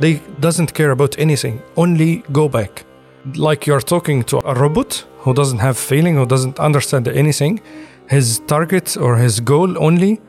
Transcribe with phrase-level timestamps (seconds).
[0.00, 1.62] They doesn't care about anything.
[1.76, 2.84] Only go back.
[3.34, 7.60] Like you're talking to a robot who doesn't have feeling, who doesn't understand anything.
[8.08, 10.20] His target or his goal only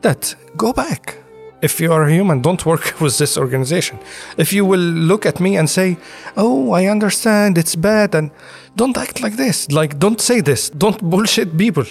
[0.00, 1.18] that go back.
[1.62, 3.98] If you are a human, don't work with this organization.
[4.36, 5.96] If you will look at me and say,
[6.36, 8.30] "Oh, I understand, it's bad," and
[8.74, 9.70] don't act like this.
[9.70, 10.70] Like, don't say this.
[10.70, 11.84] Don't bullshit people.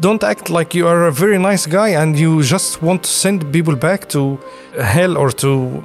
[0.00, 3.52] Don't act like you are a very nice guy and you just want to send
[3.52, 4.38] people back to
[4.80, 5.84] hell or to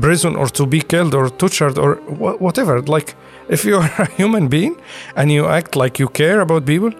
[0.00, 2.80] prison or to be killed or tortured or wha- whatever.
[2.82, 3.14] Like,
[3.48, 4.76] if you are a human being
[5.16, 6.92] and you act like you care about people,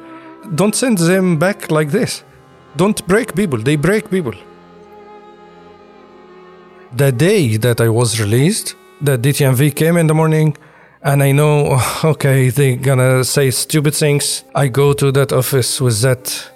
[0.54, 2.24] don't send them back like this.
[2.76, 3.58] Don't break people.
[3.58, 4.34] They break people.
[6.94, 10.56] The day that I was released, the DTNV came in the morning
[11.02, 14.44] and I know, okay, they're gonna say stupid things.
[14.54, 16.50] I go to that office with that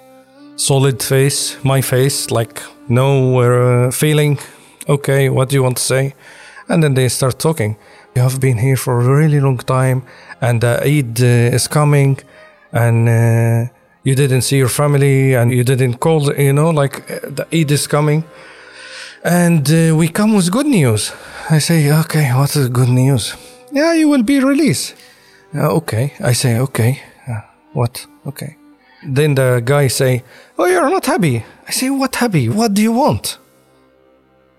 [0.55, 4.39] solid face, my face, like no uh, feeling.
[4.87, 6.15] Okay, what do you want to say?
[6.67, 7.77] And then they start talking.
[8.15, 10.03] You have been here for a really long time,
[10.41, 12.17] and uh, Eid uh, is coming,
[12.71, 13.71] and uh,
[14.03, 16.33] you didn't see your family, and you didn't call.
[16.33, 18.23] You know, like uh, the Eid is coming,
[19.23, 21.13] and uh, we come with good news.
[21.49, 23.35] I say, okay, what is good news?
[23.71, 24.95] Yeah, you will be released.
[25.53, 27.41] Uh, okay, I say, okay, uh,
[27.73, 28.07] what?
[28.25, 28.57] Okay.
[29.03, 30.23] Then the guy say,
[30.57, 31.43] oh, you're not happy.
[31.67, 32.49] I say, what happy?
[32.49, 33.37] What do you want?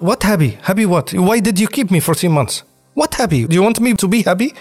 [0.03, 0.59] What happy?
[0.63, 1.13] Happy what?
[1.13, 2.65] Why did you keep me for three months?
[2.95, 3.47] What happy?
[3.47, 4.53] Do you want me to be happy?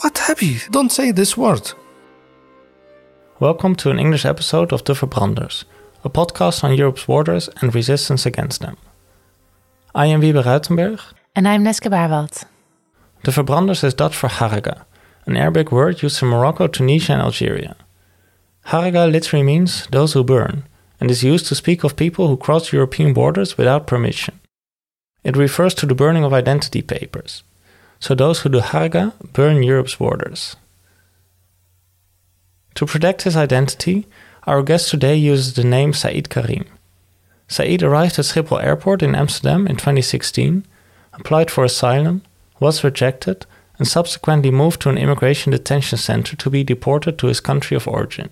[0.00, 0.56] What happy?
[0.68, 1.70] Don't say this word.
[3.38, 5.62] Welcome to an English episode of The Verbranders,
[6.02, 8.76] a podcast on Europe's borders and resistance against them.
[9.94, 11.00] I am Wiebe Ruitenberg.
[11.36, 12.44] And I'm Neske Barwald.
[13.22, 14.86] The Verbranders is Dutch for Haraga,
[15.24, 17.76] an Arabic word used in Morocco, Tunisia, and Algeria.
[18.66, 20.64] Haraga literally means those who burn,
[20.98, 24.40] and is used to speak of people who cross European borders without permission.
[25.24, 27.42] It refers to the burning of identity papers.
[27.98, 30.56] So those who do Haraga burn Europe's borders.
[32.74, 34.06] To protect his identity,
[34.46, 36.66] our guest today uses the name Saied Karim.
[37.48, 40.66] Saied arrived at Schiphol Airport in Amsterdam in 2016,
[41.14, 42.22] applied for asylum,
[42.60, 43.46] was rejected,
[43.78, 47.88] and subsequently moved to an immigration detention center to be deported to his country of
[47.88, 48.28] origin.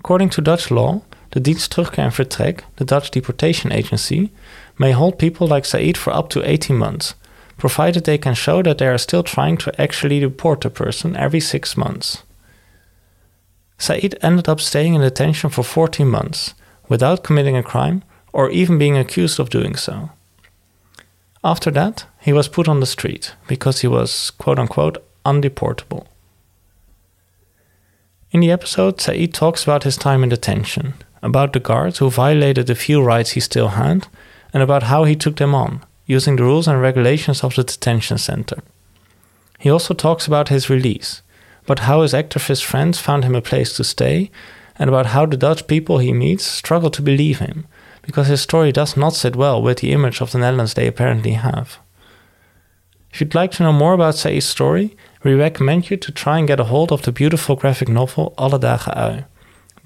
[0.00, 4.30] According to Dutch law, the Dienst Terugkeer en Vertrek, the Dutch deportation agency,
[4.78, 7.14] may hold people like Saied for up to 18 months,
[7.56, 11.40] provided they can show that they are still trying to actually deport the person every
[11.40, 12.22] six months.
[13.78, 16.54] Saied ended up staying in detention for 14 months
[16.88, 18.02] without committing a crime
[18.32, 20.10] or even being accused of doing so.
[21.44, 26.06] After that, he was put on the street because he was quote unquote undeportable.
[28.30, 32.66] In the episode, Saied talks about his time in detention, about the guards who violated
[32.66, 34.06] the few rights he still had,
[34.52, 38.18] and about how he took them on, using the rules and regulations of the detention
[38.18, 38.62] center.
[39.58, 41.22] He also talks about his release,
[41.64, 44.30] about how his activist friends found him a place to stay,
[44.78, 47.66] and about how the Dutch people he meets struggle to believe him,
[48.02, 51.32] because his story does not sit well with the image of the Netherlands they apparently
[51.32, 51.78] have.
[53.12, 56.46] If you'd like to know more about Saied's story, we recommend you to try and
[56.46, 59.24] get a hold of the beautiful graphic novel Alle Dagen Ui,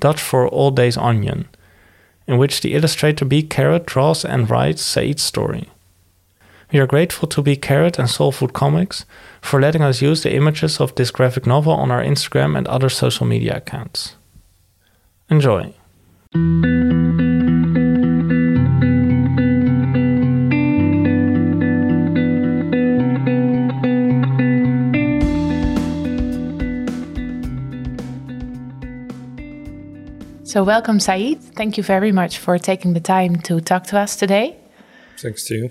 [0.00, 1.48] Dutch for All Days Onion,
[2.26, 3.42] in which the illustrator B.
[3.42, 5.68] Carrot draws and writes Saied's story.
[6.72, 7.56] We are grateful to B.
[7.56, 9.04] Carrot and Soul Food Comics
[9.42, 12.88] for letting us use the images of this graphic novel on our Instagram and other
[12.88, 14.16] social media accounts.
[15.28, 15.74] Enjoy!
[30.52, 31.40] So, welcome, Saied.
[31.56, 34.54] Thank you very much for taking the time to talk to us today.
[35.16, 35.70] Thanks to you.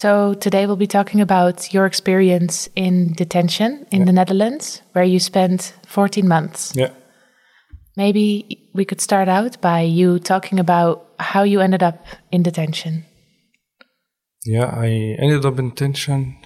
[0.00, 5.20] So, today we'll be talking about your experience in detention in the Netherlands, where you
[5.20, 6.72] spent 14 months.
[6.74, 6.92] Yeah.
[7.94, 13.04] Maybe we could start out by you talking about how you ended up in detention.
[14.46, 16.38] Yeah, I ended up in detention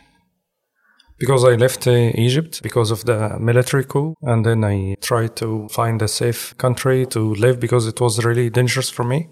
[1.20, 1.92] because I left uh,
[2.26, 7.06] Egypt because of the military coup, and then I tried to find a safe country
[7.06, 9.28] to live because it was really dangerous for me.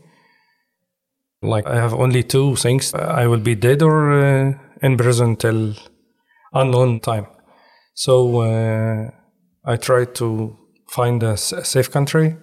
[1.43, 4.53] Like I have only two things: I will be dead or uh,
[4.83, 5.75] in prison till
[6.53, 7.27] unknown time.
[7.95, 9.11] So uh,
[9.65, 10.57] I tried to
[10.91, 12.37] find a safe country,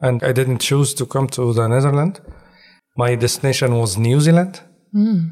[0.00, 2.20] and I didn't choose to come to the Netherlands.
[2.96, 4.60] My destination was New Zealand,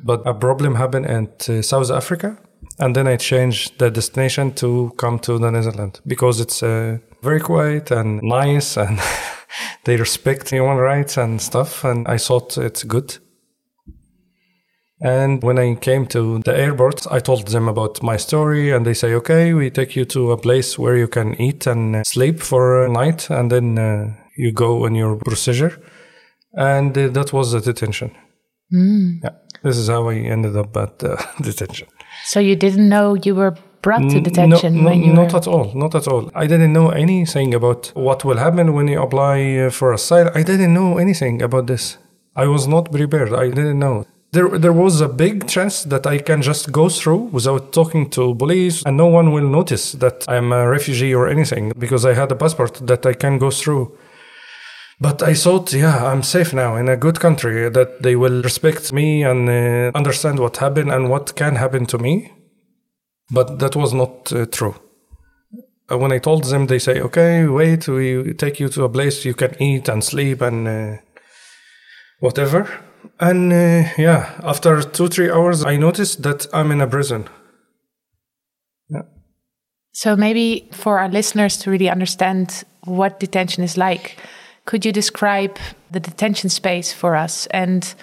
[0.05, 1.29] but a problem happened in
[1.59, 2.39] uh, South Africa,
[2.79, 7.41] and then I changed the destination to come to the Netherlands because it's uh, very
[7.41, 9.01] quiet and nice, and
[9.85, 11.85] they respect human rights and stuff.
[11.85, 13.19] And I thought it's good.
[15.01, 18.95] And when I came to the airport, I told them about my story, and they
[18.95, 22.85] say, "Okay, we take you to a place where you can eat and sleep for
[22.85, 25.81] a night, and then uh, you go on your procedure."
[26.53, 28.11] And uh, that was the detention.
[29.23, 29.31] Yeah,
[29.63, 31.87] this is how I ended up at uh, detention.
[32.29, 35.39] So you didn't know you were brought to detention no, when no, you not were...
[35.39, 35.73] at all.
[35.75, 36.31] Not at all.
[36.35, 40.33] I didn't know anything about what will happen when you apply uh, for asylum.
[40.35, 41.97] I didn't know anything about this.
[42.37, 43.33] I was not prepared.
[43.33, 44.05] I didn't know.
[44.33, 48.35] There, there was a big chance that I can just go through without talking to
[48.35, 52.31] police, and no one will notice that I'm a refugee or anything because I had
[52.31, 53.97] a passport that I can go through.
[55.01, 58.93] But I thought, yeah, I'm safe now in a good country that they will respect
[58.93, 62.33] me and uh, understand what happened and what can happen to me.
[63.31, 64.75] But that was not uh, true.
[65.91, 69.25] Uh, When I told them, they say, okay, wait, we take you to a place
[69.25, 70.97] you can eat and sleep and uh,
[72.21, 72.69] whatever.
[73.21, 77.29] And uh, yeah, after two, three hours, I noticed that I'm in a prison.
[79.93, 84.17] So maybe for our listeners to really understand what detention is like,
[84.69, 85.57] could you describe
[85.91, 87.95] the detention space for us and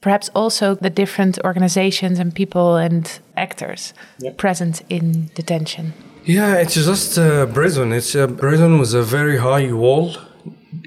[0.00, 3.92] perhaps also the different organizations and people and actors
[4.38, 5.92] present in detention?
[6.24, 7.92] Yeah, it's just a prison.
[7.92, 10.16] It's a prison with a very high wall.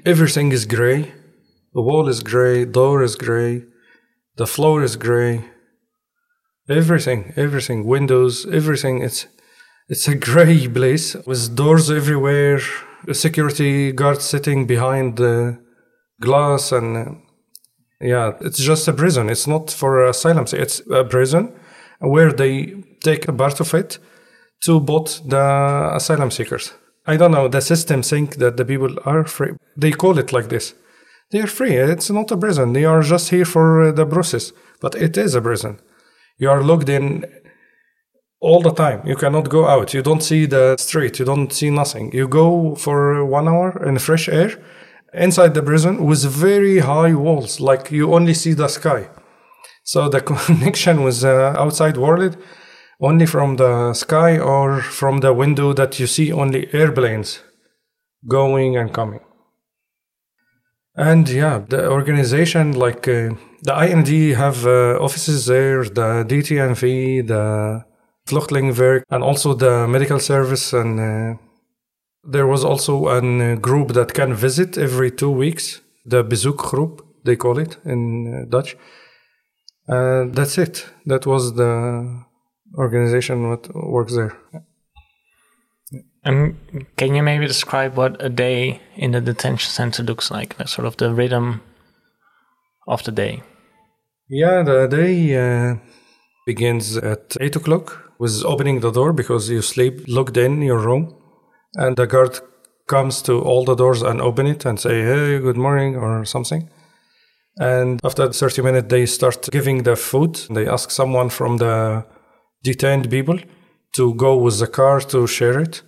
[0.04, 1.12] Everything is gray.
[1.74, 3.62] The wall is gray, door is gray,
[4.36, 5.44] the floor is gray.
[6.68, 9.00] Everything, everything, windows, everything.
[9.06, 9.26] It's
[9.88, 12.60] it's a gray place with doors everywhere,
[13.08, 15.58] a security guard sitting behind the
[16.20, 17.22] glass, and
[18.00, 19.28] yeah, it's just a prison.
[19.28, 20.46] It's not for asylum.
[20.52, 21.52] It's a prison
[22.00, 23.98] where they take a part of it
[24.64, 26.72] to both the asylum seekers.
[27.06, 27.48] I don't know.
[27.48, 29.52] The system think that the people are free.
[29.76, 30.74] They call it like this.
[31.30, 31.74] They are free.
[31.76, 32.72] It's not a prison.
[32.72, 34.52] They are just here for the process.
[34.80, 35.78] But it is a prison.
[36.38, 37.24] You are locked in
[38.40, 39.06] all the time.
[39.06, 39.94] You cannot go out.
[39.94, 41.18] You don't see the street.
[41.18, 42.10] You don't see nothing.
[42.12, 44.52] You go for one hour in fresh air
[45.12, 49.08] inside the prison with very high walls, like you only see the sky.
[49.84, 52.36] So the connection with the outside world
[53.00, 57.40] only from the sky or from the window that you see only airplanes
[58.28, 59.20] going and coming.
[60.94, 63.30] And yeah, the organization like uh,
[63.62, 67.84] the IND have uh, offices there, the DTNV, the
[68.30, 70.72] Vluchtelingenwerk, and also the medical service.
[70.72, 71.38] And uh,
[72.24, 77.36] there was also a uh, group that can visit every two weeks, the Bezoekgroep, they
[77.36, 78.76] call it in uh, Dutch.
[79.88, 80.86] Uh, that's it.
[81.06, 82.24] That was the
[82.76, 84.36] organization that works there.
[86.22, 86.56] And
[86.96, 90.58] can you maybe describe what a day in the detention center looks like?
[90.58, 91.62] Like sort of the rhythm
[92.86, 93.42] of the day.
[94.28, 95.76] Yeah, the day uh,
[96.46, 101.16] begins at 8 o'clock with opening the door because you sleep locked in your room.
[101.74, 102.38] And the guard
[102.86, 106.68] comes to all the doors and open it and say, hey, good morning or something.
[107.56, 110.34] And after 30 minutes, they start giving the food.
[110.50, 112.04] They ask someone from the
[112.62, 113.38] detained people
[113.94, 115.82] to go with the car to share it.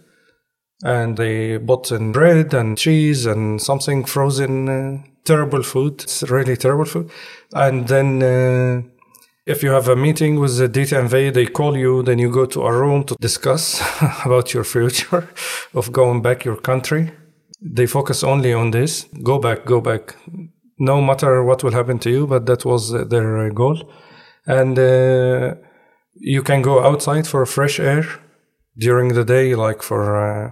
[0.82, 6.02] And they bought in bread and cheese and something frozen, uh, terrible food.
[6.02, 7.10] It's really terrible food.
[7.52, 8.91] And then, uh,
[9.46, 12.62] if you have a meeting with the DTNV, they call you, then you go to
[12.62, 13.82] a room to discuss
[14.24, 15.28] about your future
[15.74, 17.12] of going back your country.
[17.60, 19.04] They focus only on this.
[19.22, 20.16] Go back, go back.
[20.78, 23.92] No matter what will happen to you, but that was their uh, goal.
[24.46, 25.54] And, uh,
[26.14, 28.04] you can go outside for fresh air
[28.76, 30.50] during the day, like for uh,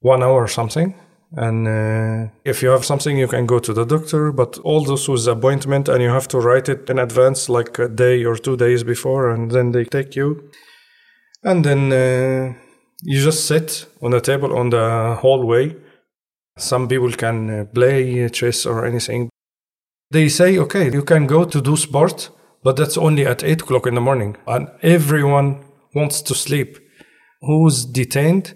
[0.00, 0.94] one hour or something.
[1.36, 4.32] And uh, if you have something, you can go to the doctor.
[4.32, 7.88] But all this with appointment, and you have to write it in advance, like a
[7.88, 10.50] day or two days before, and then they take you.
[11.42, 12.54] And then uh,
[13.02, 15.76] you just sit on the table on the hallway.
[16.58, 19.28] Some people can uh, play chess or anything.
[20.10, 22.30] They say, okay, you can go to do sport
[22.66, 24.36] but that's only at 8 o'clock in the morning.
[24.44, 25.64] And everyone
[25.94, 26.78] wants to sleep.
[27.42, 28.54] Who's detained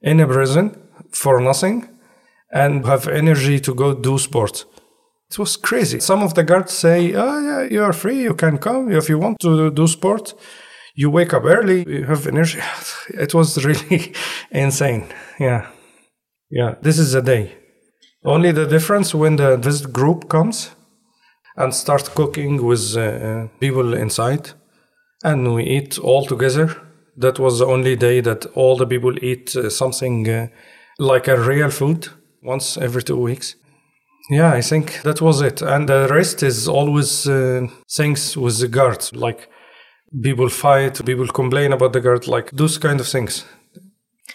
[0.00, 0.80] in a prison
[1.12, 1.89] for nothing
[2.52, 4.64] and have energy to go do sports.
[5.30, 6.00] It was crazy.
[6.00, 8.22] Some of the guards say, oh, yeah, you are free.
[8.22, 10.34] You can come if you want to do sport.
[10.96, 12.60] You wake up early, you have energy.
[13.14, 14.12] It was really
[14.50, 15.04] insane.
[15.38, 15.66] Yeah.
[16.50, 16.74] Yeah.
[16.82, 17.56] This is a day.
[18.24, 20.70] Only the difference when the this group comes,
[21.56, 24.52] and start cooking with uh, people inside
[25.22, 26.76] and we eat all together
[27.16, 30.46] that was the only day that all the people eat uh, something uh,
[30.98, 32.08] like a real food
[32.42, 33.56] once every two weeks
[34.30, 35.60] Yeah, I think that was it.
[35.60, 39.48] And the rest is always uh, things with the guards, like
[40.22, 43.44] people fight, people complain about the guard, like those kind of things.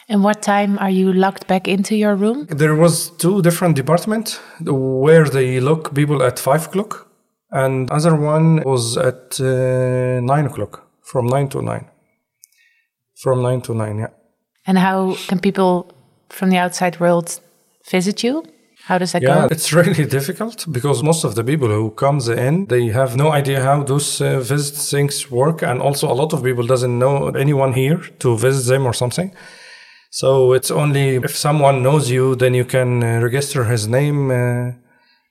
[0.09, 2.45] And what time are you locked back into your room?
[2.49, 7.07] There was two different departments where they lock people at five o'clock,
[7.51, 11.89] and other one was at uh, nine o'clock, from nine to nine.
[13.23, 14.09] From nine to nine, yeah.
[14.67, 15.87] And how can people
[16.29, 17.39] from the outside world
[17.91, 18.43] visit you?
[18.87, 19.47] How does that yeah, go?
[19.49, 23.63] it's really difficult because most of the people who comes in, they have no idea
[23.63, 27.73] how those uh, visit things work, and also a lot of people doesn't know anyone
[27.73, 29.31] here to visit them or something.
[30.11, 34.71] So it's only if someone knows you, then you can uh, register his name uh,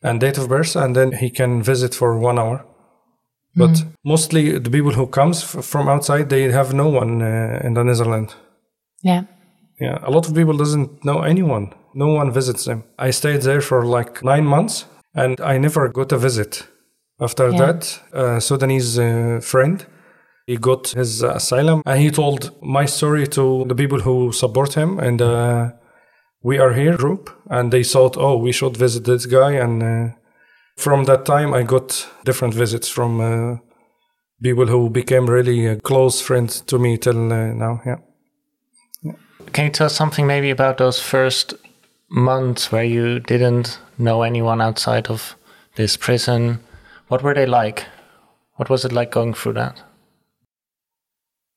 [0.03, 2.67] and date of birth, and then he can visit for one hour.
[3.57, 7.75] But mostly the people who comes f- from outside, they have no one uh, in
[7.75, 8.35] the Netherlands.
[9.03, 9.23] Yeah.
[9.81, 11.73] Yeah, a lot of people doesn't know anyone.
[11.95, 12.85] No one visits them.
[12.99, 16.67] I stayed there for like nine months, and I never got a visit.
[17.21, 17.59] After Yeah.
[17.59, 19.87] that, a Sudanese uh, friend,
[20.47, 24.99] he got his asylum, and he told my story to the people who support him,
[24.99, 25.71] and uh,
[26.43, 30.15] we are here group, and they thought, oh, we should visit this guy, and uh,
[30.77, 33.57] from that time, I got different visits from uh,
[34.43, 37.81] people who became really uh, close friends to me till uh, now.
[37.87, 37.99] Yeah.
[39.53, 41.55] Can you tell us something maybe about those first
[42.09, 45.37] months where you didn't know anyone outside of
[45.77, 46.61] this prison?
[47.09, 47.87] What were they like?
[48.57, 49.83] What was it like going through that?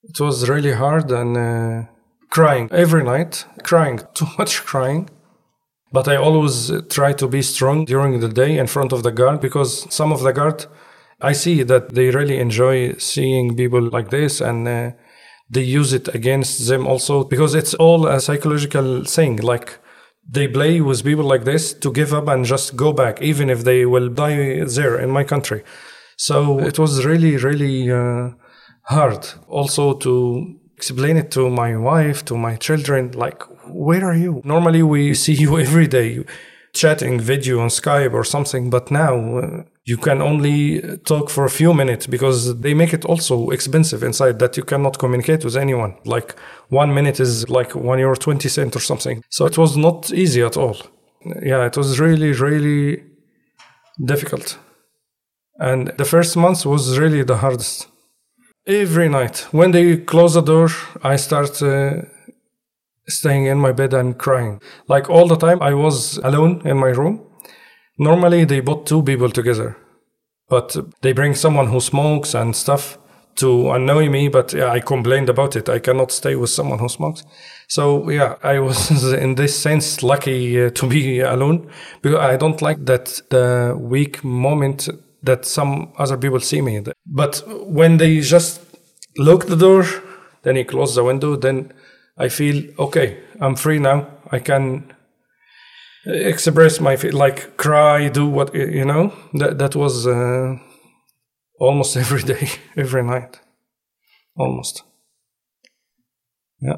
[0.03, 1.89] It was really hard and uh,
[2.29, 5.09] crying every night, crying, too much crying.
[5.91, 9.11] But I always uh, try to be strong during the day in front of the
[9.11, 10.65] guard because some of the guard,
[11.21, 14.91] I see that they really enjoy seeing people like this and uh,
[15.49, 19.37] they use it against them also because it's all a psychological thing.
[19.37, 19.79] Like
[20.29, 23.63] they play with people like this to give up and just go back, even if
[23.63, 25.63] they will die there in my country.
[26.17, 28.31] So it was really, really uh,
[28.83, 34.41] hard also to explain it to my wife, to my children, like, where are you?
[34.43, 36.25] Normally we see you every day
[36.77, 41.49] chatting video on Skype or something, but now uh, you can only talk for a
[41.49, 45.95] few minutes because they make it also expensive inside that you cannot communicate with anyone.
[46.05, 46.35] Like
[46.69, 49.23] one minute is like one euro 20 cent or something.
[49.29, 50.77] So it was not easy at all.
[51.41, 53.03] Yeah, it was really, really
[54.03, 54.57] difficult.
[55.59, 57.87] And the first month was really the hardest.
[58.67, 60.69] Every night, when they close the door,
[61.01, 62.01] I start uh,
[63.09, 64.61] staying in my bed and crying.
[64.87, 67.21] Like all the time, I was alone in my room.
[67.97, 69.77] Normally, they put two people together,
[70.49, 72.97] but they bring someone who smokes and stuff
[73.35, 74.27] to annoy me.
[74.27, 75.69] But I complained about it.
[75.69, 77.23] I cannot stay with someone who smokes.
[77.67, 81.69] So yeah, I was in this sense lucky uh, to be alone
[82.01, 84.89] because I don't like that the weak moment
[85.23, 86.83] that some other people see me.
[87.05, 88.61] But when they just
[89.17, 89.85] lock the door,
[90.43, 91.73] then he close the window, then
[92.17, 93.17] I feel okay.
[93.39, 94.07] I'm free now.
[94.31, 94.93] I can
[96.05, 99.13] express my feel, like cry, do what you know.
[99.33, 100.57] That that was uh,
[101.59, 103.39] almost every day, every night,
[104.35, 104.83] almost.
[106.59, 106.77] Yeah.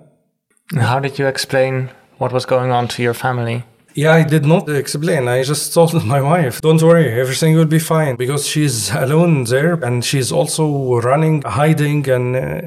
[0.75, 3.63] How did you explain what was going on to your family?
[3.95, 5.27] Yeah, I did not explain.
[5.27, 9.73] I just told my wife, don't worry, everything will be fine because she's alone there
[9.73, 12.61] and she's also running, hiding, and uh,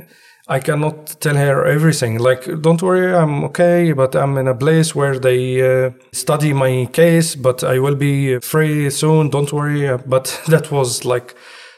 [0.53, 2.19] I cannot tell her everything.
[2.19, 6.87] Like, don't worry, I'm okay, but I'm in a place where they uh, study my
[6.93, 9.97] case, but I will be free soon, don't worry.
[10.07, 11.35] But that was like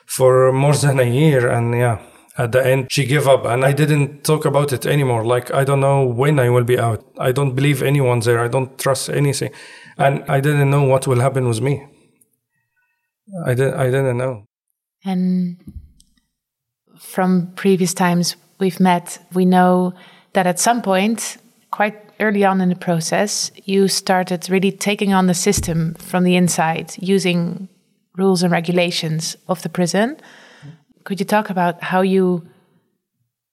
[0.06, 1.98] for more than a year, and yeah.
[2.36, 5.24] At the end, she gave up and I didn't talk about it anymore.
[5.24, 7.04] Like, I don't know when I will be out.
[7.16, 8.40] I don't believe anyone there.
[8.40, 9.52] I don't trust anything.
[9.98, 11.86] And I didn't know what will happen with me.
[13.46, 14.46] I, did, I didn't know.
[15.04, 15.58] And
[16.98, 19.94] from previous times we've met, we know
[20.32, 21.38] that at some point,
[21.70, 26.36] quite early on in the process, you started really taking on the system from the
[26.36, 27.68] inside, using
[28.16, 30.16] rules and regulations of the prison.
[31.04, 32.46] Could you talk about how you,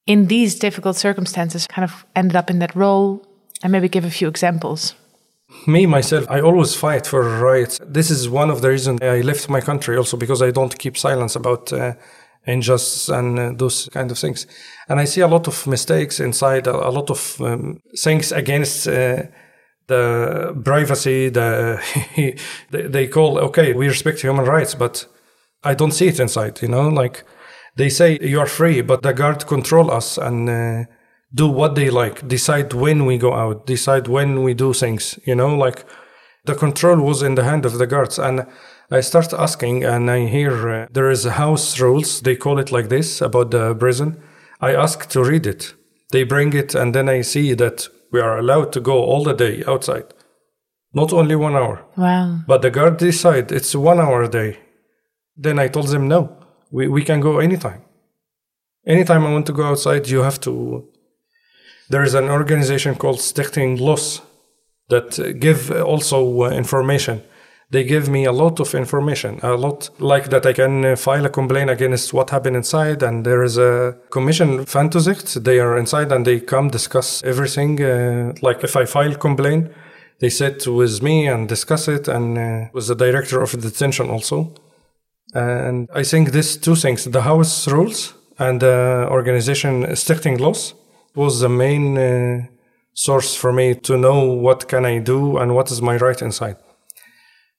[0.06, 3.26] in these difficult circumstances, kind of ended up in that role
[3.64, 4.96] and maybe give a few examples?
[5.68, 7.80] Me, myself, I always fight for rights.
[7.86, 10.98] This is one of the reasons I left my country also because I don't keep
[10.98, 11.94] silence about uh,
[12.46, 14.48] injustice and uh, those kind of things.
[14.88, 18.88] And I see a lot of mistakes inside, a, a lot of um, things against
[18.88, 19.24] uh,
[19.88, 21.30] the privacy.
[21.30, 21.80] The
[22.72, 25.08] they, they call okay, we respect human rights, but
[25.64, 26.62] I don't see it inside.
[26.62, 27.24] You know, like
[27.76, 30.84] they say you are free, but the guard control us and uh,
[31.34, 35.20] do what they like, decide when we go out, decide when we do things.
[35.26, 35.86] You know, like
[36.46, 38.18] The control was in the hand of the guards.
[38.18, 38.48] And
[38.92, 42.90] I start asking, and I hear uh, there is house rules, they call it like
[42.90, 44.22] this, about the prison.
[44.60, 45.74] I ask to read it.
[46.12, 49.34] They bring it, and then I see that we are allowed to go all the
[49.34, 50.14] day outside.
[50.94, 51.86] Not only one hour.
[51.96, 52.42] Wow.
[52.46, 54.60] But the guard decide it's one hour a day.
[55.38, 56.38] Then I told them no,
[56.70, 57.84] we, we can go anytime.
[58.86, 60.88] Anytime I want to go outside, you have to.
[61.90, 64.22] There is an organization called Stichting Los
[64.90, 67.24] that give also uh, information.
[67.72, 71.26] They give me a lot of information, a lot like that I can uh, file
[71.26, 73.02] a complaint against what happened inside.
[73.02, 75.42] And there is a commission van Toezicht.
[75.42, 77.82] They are inside and they come discuss everything.
[77.82, 79.72] Uh, like if I file complaint,
[80.20, 84.54] they sit with me and discuss it and uh, with the director of detention also.
[85.34, 90.74] And I think these two things, the house rules and the organization Stichting Los
[91.16, 92.48] was the main uh,
[92.94, 96.58] source for me to know what can I do and what is my right inside.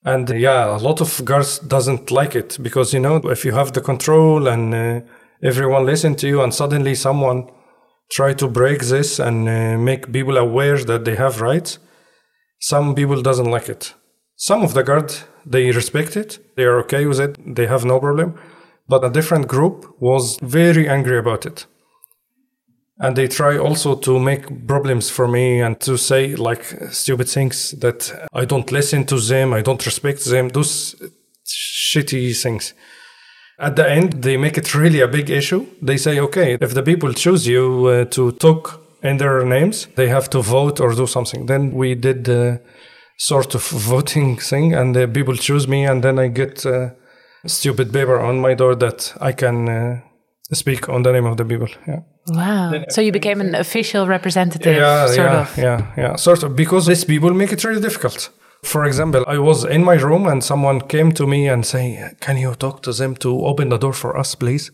[0.04, 3.52] And uh, yeah, a lot of guards doesn't like it because, you know, if you
[3.52, 5.00] have the control and uh,
[5.42, 7.48] everyone listen to you and suddenly someone
[8.12, 11.78] try to break this and uh, make people aware that they have rights,
[12.60, 13.94] some people doesn't like it.
[14.36, 15.14] Some of the guard,
[15.46, 16.38] they respect it.
[16.56, 17.54] They are okay with it.
[17.54, 18.34] They have no problem.
[18.88, 21.66] But a different group was very angry about it.
[23.02, 27.72] And they try also to make problems for me and to say like stupid things
[27.80, 30.94] that I don't listen to them, I don't respect them, those
[31.44, 32.74] shitty things.
[33.58, 35.66] At the end, they make it really a big issue.
[35.82, 40.08] They say, okay, if the people choose you uh, to talk in their names, they
[40.08, 41.46] have to vote or do something.
[41.46, 42.60] Then we did the
[43.18, 46.94] sort of voting thing, and the people choose me, and then I get a
[47.46, 50.00] stupid paper on my door that I can uh,
[50.52, 51.68] speak on the name of the people.
[51.86, 52.00] Yeah.
[52.28, 52.84] Wow.
[52.88, 55.58] So you became an official representative, Yeah, sort yeah, of.
[55.58, 56.54] yeah, yeah, sort of.
[56.54, 58.30] Because these people make it really difficult.
[58.62, 62.36] For example, I was in my room and someone came to me and say, "Can
[62.38, 64.70] you talk to them to open the door for us, please?"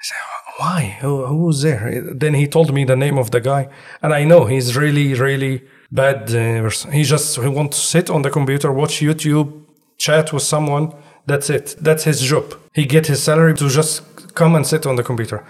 [0.00, 0.18] I said,
[0.58, 0.96] "Why?
[1.00, 3.68] Who, who's there?" Then he told me the name of the guy,
[4.02, 6.22] and I know he's really, really bad.
[6.34, 6.90] Uh, person.
[6.90, 9.52] he just he wants to sit on the computer, watch YouTube,
[9.98, 10.92] chat with someone.
[11.26, 11.76] That's it.
[11.80, 12.44] That's his job.
[12.74, 14.02] He get his salary to just
[14.34, 15.44] come and sit on the computer.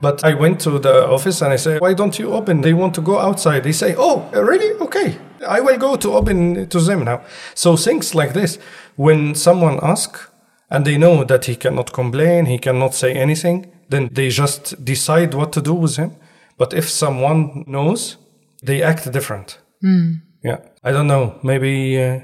[0.00, 2.60] But I went to the office and I said, why don't you open?
[2.60, 3.64] They want to go outside.
[3.64, 4.78] They say, oh, really?
[4.80, 5.18] Okay.
[5.46, 7.22] I will go to open to them now.
[7.54, 8.58] So things like this,
[8.96, 10.28] when someone asks
[10.70, 15.34] and they know that he cannot complain, he cannot say anything, then they just decide
[15.34, 16.12] what to do with him.
[16.58, 18.16] But if someone knows,
[18.62, 19.58] they act different.
[19.80, 20.12] Hmm.
[20.42, 20.58] Yeah.
[20.82, 21.38] I don't know.
[21.42, 22.20] Maybe uh,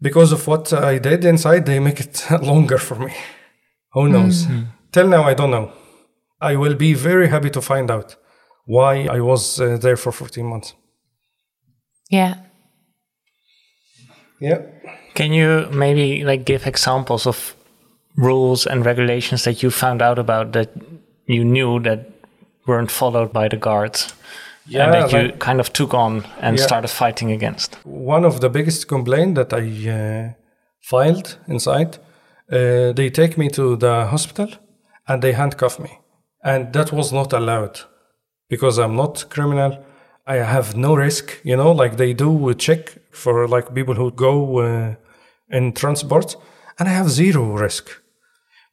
[0.00, 3.14] because of what I did inside, they make it longer for me.
[3.92, 4.12] Who hmm.
[4.12, 4.44] knows?
[4.44, 4.62] Hmm.
[4.92, 5.72] Till now, I don't know.
[6.52, 8.16] I will be very happy to find out
[8.66, 10.74] why I was uh, there for 14 months.
[12.10, 12.34] Yeah.
[14.40, 14.60] Yeah.
[15.14, 17.54] Can you maybe like give examples of
[18.16, 20.70] rules and regulations that you found out about that
[21.26, 22.10] you knew that
[22.66, 24.14] weren't followed by the guards
[24.66, 26.66] Yeah, and that you like- kind of took on and Yeah.
[26.66, 27.76] started fighting against?
[27.84, 30.32] One of the biggest complaint that I uh,
[30.80, 31.98] filed inside,
[32.52, 34.48] uh, they take me to the hospital
[35.08, 35.90] and they handcuff me.
[36.44, 37.80] And that was not allowed
[38.50, 39.82] because I'm not criminal.
[40.26, 44.10] I have no risk, you know, like they do a check for like people who
[44.10, 44.94] go uh,
[45.50, 46.36] in transport
[46.78, 47.90] and I have zero risk.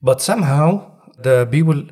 [0.02, 1.84] But somehow the people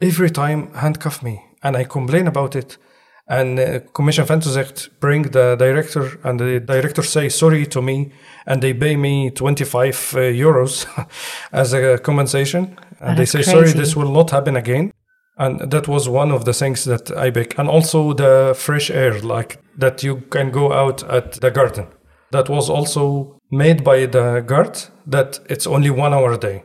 [0.00, 2.78] every time handcuff me and I complain about it.
[3.26, 8.12] And uh, Commission van Toezicht bring the director and the director say sorry to me
[8.46, 10.86] and they pay me 25 uh, euros
[11.52, 12.76] as a compensation.
[13.00, 14.92] And they that's say, sorry, this will not happen again.
[15.36, 17.54] And that was one of the things that I beg.
[17.58, 21.86] And also the fresh air, like that you can go out at the garden.
[22.30, 26.64] That was also made by the guard that it's only one hour a day.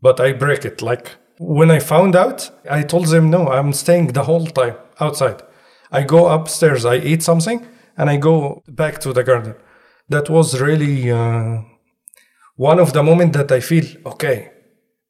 [0.00, 0.82] But I break it.
[0.82, 5.42] Like when I found out, I told them, no, I'm staying the whole time outside.
[5.90, 9.54] I go upstairs, I eat something, and I go back to the garden.
[10.08, 11.62] That was really uh,
[12.56, 14.50] one of the moments that I feel, okay,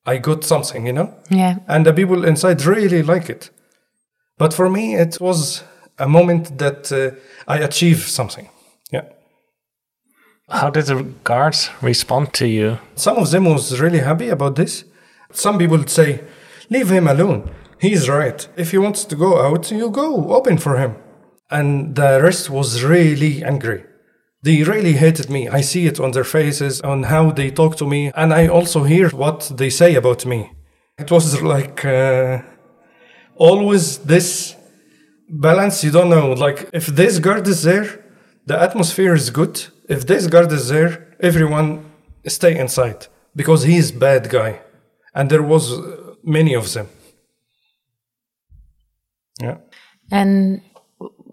[0.07, 1.15] I got something, you know?
[1.31, 1.57] Yeah.
[1.67, 3.51] and the people inside really like it.
[4.37, 5.63] But for me, it was
[5.99, 7.13] a moment that uh,
[7.47, 8.49] I achieved something.
[8.91, 9.05] Yeah.
[10.51, 12.79] How did the guards respond to you?
[12.97, 14.85] Some of them was really happy about this.
[15.33, 16.21] Some people would say,
[16.69, 17.51] leave him alone.
[17.81, 18.47] He's right.
[18.57, 20.97] If he wants to go out, you go open for him.
[21.51, 23.85] And the rest was really angry.
[24.45, 25.49] They really hated me.
[25.49, 28.85] I see it on their faces, on how they talk to me, and I also
[28.85, 30.53] hear what they say about me.
[30.99, 32.43] It was like uh,
[33.37, 34.55] always this
[35.29, 35.83] balance.
[35.83, 38.05] You don't know, like if this guard is there,
[38.47, 39.55] the atmosphere is good.
[39.89, 41.91] If this guard is there, everyone
[42.27, 44.61] stay inside because he's bad guy,
[45.15, 46.89] and there was uh, many of them.
[49.41, 49.57] Yeah.
[50.11, 50.61] And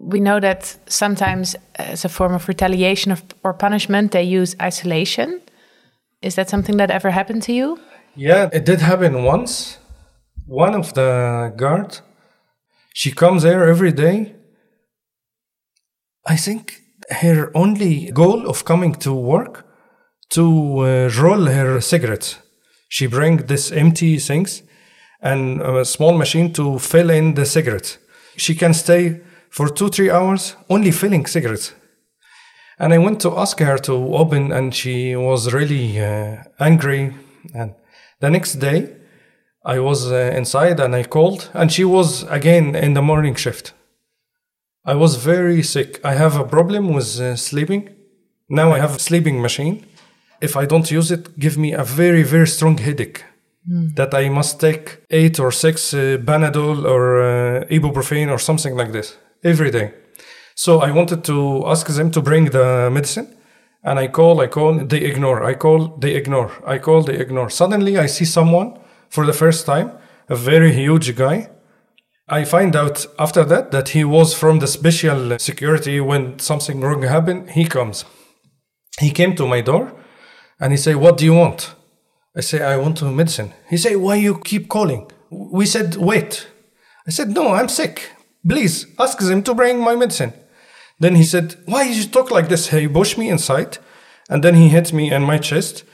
[0.02, 5.40] we know that sometimes, as a form of retaliation of, or punishment, they use isolation.
[6.20, 7.78] Is that something that ever happened to you?
[8.16, 9.78] Yeah, it did happen once.
[10.46, 12.00] One of the guard,
[12.92, 14.34] she comes there every day.
[16.26, 19.66] I think her only goal of coming to work
[20.30, 22.38] to uh, roll her cigarettes.
[22.88, 24.62] She bring this empty things
[25.20, 27.98] and a small machine to fill in the cigarettes.
[28.36, 29.20] She can stay
[29.52, 31.74] for two, three hours only filling cigarettes.
[32.78, 37.14] And I went to ask her to open, and she was really uh, angry.
[37.54, 37.74] And
[38.20, 38.96] the next day,
[39.64, 43.74] I was uh, inside and I called, and she was again in the morning shift.
[44.84, 46.00] I was very sick.
[46.02, 47.90] I have a problem with uh, sleeping.
[48.48, 49.86] Now I have a sleeping machine.
[50.40, 53.24] If I don't use it, give me a very very strong headache.
[53.94, 58.90] That I must take eight or six uh, Panadol or uh, ibuprofen or something like
[58.90, 59.92] this every day.
[60.54, 63.36] So I wanted to ask them to bring the medicine.
[63.84, 65.42] And I call, I call, they ignore.
[65.42, 66.52] I call, they ignore.
[66.64, 67.50] I call, they ignore.
[67.50, 68.78] Suddenly I see someone
[69.08, 69.90] for the first time,
[70.28, 71.50] a very huge guy.
[72.28, 77.02] I find out after that that he was from the special security when something wrong
[77.02, 77.50] happened.
[77.50, 78.04] He comes.
[79.00, 79.92] He came to my door
[80.60, 81.74] and he say, What do you want?
[82.36, 83.52] I say, I want medicine.
[83.68, 85.10] He say, Why you keep calling?
[85.30, 86.46] We said, Wait.
[87.06, 88.12] I said, No, I'm sick.
[88.48, 90.32] Please ask them to bring my medicine.
[90.98, 92.68] Then he said, Why you talk like this?
[92.68, 93.78] He pushed me inside
[94.28, 95.84] and then he hit me in my chest.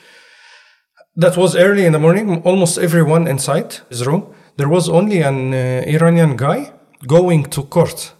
[1.17, 4.35] That was early in the morning, almost everyone inside his room.
[4.57, 6.73] There was only an uh, Iranian guy
[7.07, 8.13] going to court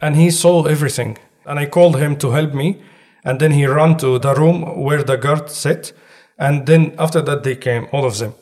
[0.00, 1.18] and he saw everything.
[1.46, 2.82] And I called him to help me.
[3.24, 5.92] And then he ran to the room where the guard sat.
[6.38, 8.34] And then after that, they came, all of them.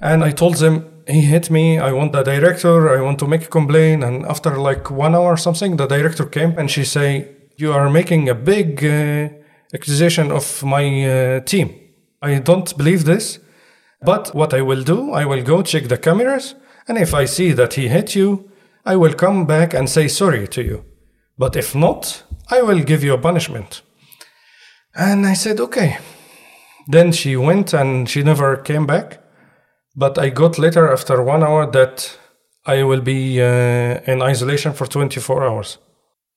[0.00, 1.78] And I told them, he hit me.
[1.78, 2.96] I want the director.
[2.96, 4.04] I want to make a complaint.
[4.04, 7.90] And after like one hour or something, the director came and she say, you are
[7.90, 9.28] making a big uh,
[9.72, 11.74] accusation of my uh, team.
[12.22, 13.38] I don't believe this.
[14.02, 16.54] But what I will do, I will go check the cameras.
[16.86, 18.50] And if I see that he hit you,
[18.84, 20.84] I will come back and say sorry to you.
[21.38, 23.82] But if not, I will give you a punishment.
[24.94, 25.98] And I said, okay.
[26.86, 29.23] Then she went and she never came back.
[29.96, 32.18] But I got later after one hour that
[32.66, 35.78] I will be uh, in isolation for 24 hours.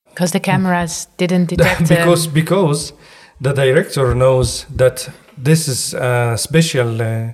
[0.09, 2.93] Because the cameras didn't detect because because
[3.39, 7.33] the director knows that this is a special uh,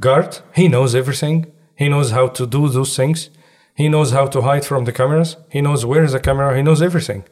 [0.00, 0.38] guard.
[0.54, 1.46] He knows everything.
[1.76, 3.30] He knows how to do those things.
[3.76, 5.36] He knows how to hide from the cameras.
[5.50, 6.56] He knows where is the camera.
[6.56, 7.24] He knows everything.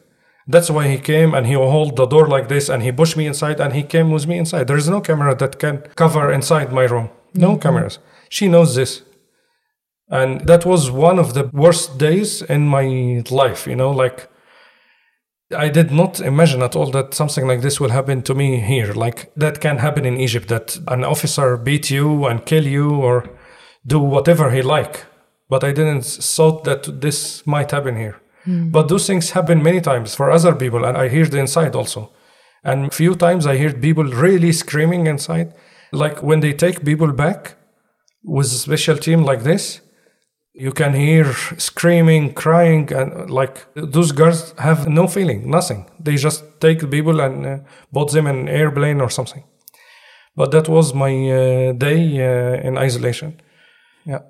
[0.46, 3.16] That's why he came and he will hold the door like this and he pushed
[3.16, 4.66] me inside and he came with me inside.
[4.66, 7.10] There is no camera that can cover inside my room.
[7.34, 7.98] No cameras.
[8.32, 9.02] She knows this.
[10.08, 14.30] And that was one of the worst days in my life, you know, like
[15.54, 18.94] I did not imagine at all that something like this will happen to me here.
[18.94, 23.28] Like that can happen in Egypt that an officer beat you and kill you or
[23.86, 25.04] do whatever he like.
[25.50, 28.16] But I didn't thought that this might happen here.
[28.44, 28.70] Hmm.
[28.70, 32.10] But those things happen many times for other people, and I hear the inside also.
[32.64, 35.52] And few times I hear people really screaming inside,
[35.92, 37.56] like when they take people back
[38.24, 39.80] with a special team like this.
[40.54, 45.86] You can hear screaming, crying, and like those guards have no feeling, nothing.
[45.98, 47.58] They just take the people and uh,
[47.92, 49.44] put them in an airplane or something.
[50.36, 53.40] But that was my uh, day uh, in isolation.
[54.04, 54.20] Yeah.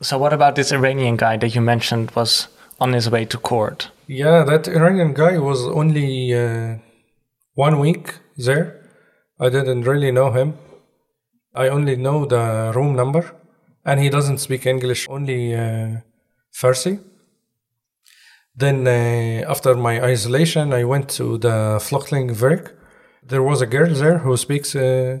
[0.00, 2.48] So, what about this Iranian guy that you mentioned was
[2.80, 3.90] on his way to court?
[4.08, 6.78] Yeah, that Iranian guy was only uh,
[7.54, 8.90] one week there.
[9.40, 10.54] I didn't really know him.
[11.54, 13.34] I only know the room number,
[13.84, 16.00] and he doesn't speak English, only uh,
[16.52, 16.98] Farsi.
[18.54, 22.72] Then, uh, after my isolation, I went to the Vluchtelingenwerk.
[23.22, 25.18] There was a girl there who speaks uh,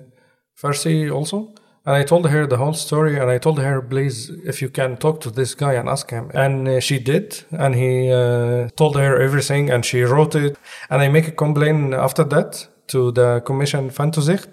[0.56, 1.54] Farsi also.
[1.84, 4.96] And I told her the whole story, and I told her, please, if you can
[4.96, 6.30] talk to this guy and ask him.
[6.32, 10.56] And uh, she did, and he uh, told her everything, and she wrote it.
[10.88, 14.50] And I make a complaint after that to the Commission van Toezicht.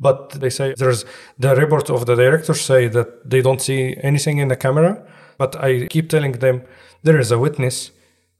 [0.00, 1.04] But they say there's
[1.38, 5.06] the report of the directors say that they don't see anything in the camera.
[5.36, 6.62] But I keep telling them
[7.02, 7.90] there is a witness,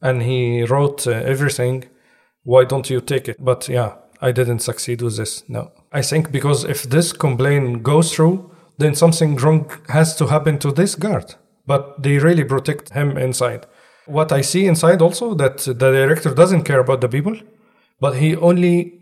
[0.01, 1.85] and he wrote uh, everything.
[2.45, 3.37] Why don't you take it?
[3.39, 5.45] But yeah, I didn't succeed with this.
[5.49, 5.73] No.
[5.93, 10.73] I think because if this complaint goes through, then something wrong has to happen to
[10.73, 11.35] this guard.
[11.67, 13.67] But they really protect him inside.
[14.07, 17.37] What I see inside also that the director doesn't care about the people,
[18.01, 19.00] but he only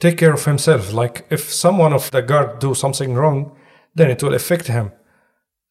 [0.00, 0.92] take care of himself.
[0.92, 3.56] Like if someone of the guard do something wrong,
[3.94, 4.92] then it will affect him.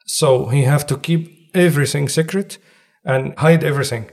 [0.05, 2.57] So he have to keep everything secret
[3.03, 4.09] and hide everything.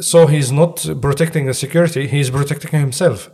[0.00, 3.30] So he's not protecting the security, he's protecting himself.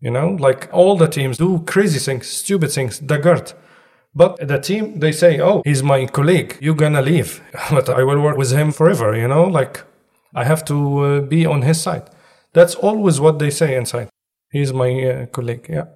[0.00, 3.52] You know, like all the teams do crazy things, stupid things, the guard.
[4.14, 7.42] But the team, they say, oh, he's my colleague, you're gonna leave.
[7.70, 9.84] but I will work with him forever, you know, like
[10.34, 12.10] I have to uh, be on his side.
[12.52, 14.08] That's always what they say inside.
[14.56, 15.88] He's my uh, colleague, yeah.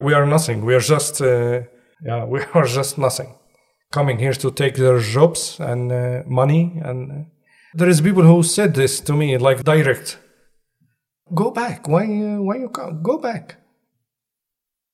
[0.00, 1.62] We are nothing, we are just, uh,
[2.08, 3.30] yeah, we are just nothing.
[3.90, 7.26] Coming here to take their jobs and uh, money and
[7.74, 10.18] there is people who said this to me like direct.
[11.34, 11.88] Go back.
[11.88, 12.04] Why
[12.46, 13.02] why you come?
[13.02, 13.56] Go back.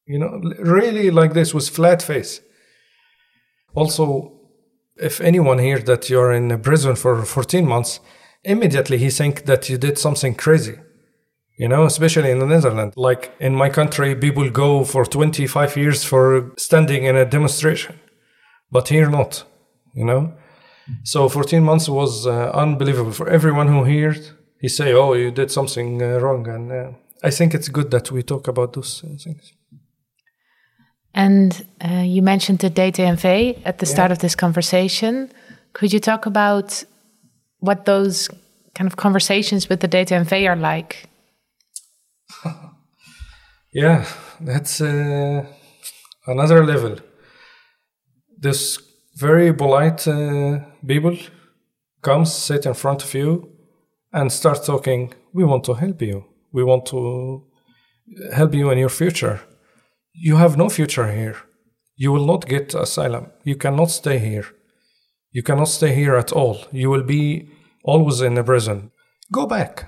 [0.07, 0.33] You know
[0.79, 2.41] really like this with flat face.
[3.75, 4.05] Also
[4.97, 8.01] if anyone here that you're in a prison for 14 months
[8.45, 10.77] immediately he think that you did something crazy
[11.59, 16.05] you know especially in the netherlands like in my country people go for 25 years
[16.05, 17.95] for standing in a demonstration
[18.71, 19.45] but here not
[19.95, 20.33] you know
[21.03, 24.21] so 14 months was uh, unbelievable for everyone who heard.
[24.61, 26.91] He say, "Oh, you did something uh, wrong," and uh,
[27.23, 29.53] I think it's good that we talk about those uh, things.
[31.15, 35.31] And uh, you mentioned the DTNV at the start of this conversation.
[35.73, 36.85] Could you talk about
[37.61, 38.29] what those
[38.75, 41.09] kind of conversations with the DTNV are like?
[43.73, 44.07] Yeah,
[44.41, 45.45] that's uh,
[46.27, 46.97] another level.
[48.39, 48.79] This
[49.15, 51.19] very polite uh, people
[52.03, 53.51] comes, sit in front of you,
[54.13, 55.13] and start talking.
[55.35, 56.25] We want to help you.
[56.53, 57.45] We want to
[58.33, 59.41] help you in your future.
[60.15, 61.37] You have no future here.
[61.97, 63.27] You will not get asylum.
[63.45, 64.47] You cannot stay here.
[65.31, 66.65] You cannot stay here at all.
[66.73, 67.51] You will be
[67.85, 68.93] always in a prison.
[69.31, 69.88] Go back.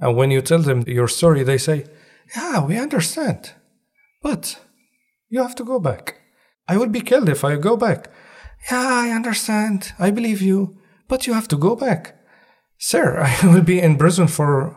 [0.00, 1.84] And when you tell them your story, they say,
[2.34, 3.52] Yeah, we understand.
[4.22, 4.58] But
[5.28, 6.16] you have to go back.
[6.68, 8.10] I will be killed if I go back.
[8.70, 9.92] Yeah, I understand.
[9.98, 10.78] I believe you.
[11.08, 12.16] But you have to go back.
[12.78, 14.76] Sir, I will be in prison for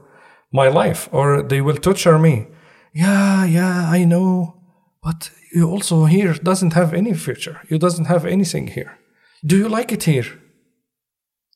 [0.52, 2.48] my life, or they will torture me.
[2.94, 4.62] Yeah, yeah, I know.
[5.02, 7.62] But you also here doesn't have any future.
[7.70, 8.98] You doesn't have anything here.
[9.46, 10.26] Do you like it here?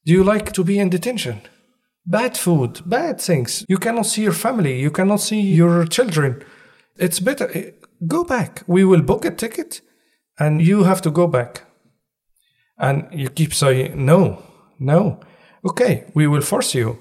[0.06, 1.42] Do you like to be in detention?
[2.10, 3.66] Bad food, bad things.
[3.68, 4.80] You cannot see your family.
[4.80, 6.42] You cannot see your children.
[6.96, 7.50] It's better.
[7.54, 7.72] eh,
[8.08, 8.64] Go back.
[8.68, 9.82] We will book a ticket
[10.40, 11.64] and you have to go back.
[12.78, 14.44] And you keep saying, no,
[14.80, 15.20] no.
[15.66, 17.00] Okay, we will force you.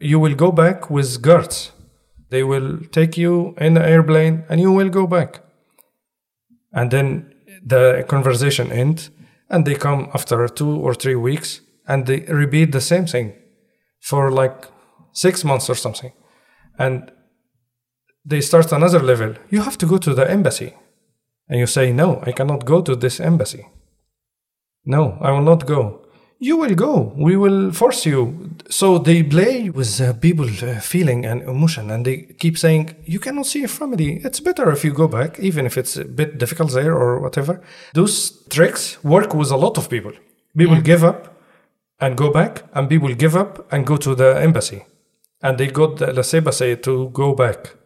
[0.00, 1.70] You will go back with guards.
[2.30, 5.40] They will take you in the airplane and you will go back.
[6.72, 7.32] And then
[7.64, 9.10] the conversation ends
[9.50, 13.34] and they come after two or three weeks and they repeat the same thing
[14.00, 14.66] for like
[15.12, 16.12] six months or something.
[16.78, 17.12] And
[18.24, 19.34] they start another level.
[19.50, 20.74] You have to go to the embassy.
[21.48, 23.66] And you say, No, I cannot go to this embassy.
[24.84, 26.04] No, I will not go.
[26.40, 27.12] You will go.
[27.16, 28.50] We will force you.
[28.70, 33.18] So they play with uh, people uh, feeling and emotion, and they keep saying, You
[33.18, 34.20] cannot see your family.
[34.24, 37.60] It's better if you go back, even if it's a bit difficult there or whatever.
[37.94, 40.12] Those tricks work with a lot of people.
[40.56, 41.37] People give up
[42.00, 44.84] and go back, and people give up and go to the embassy.
[45.42, 47.78] And they got the embassy to go back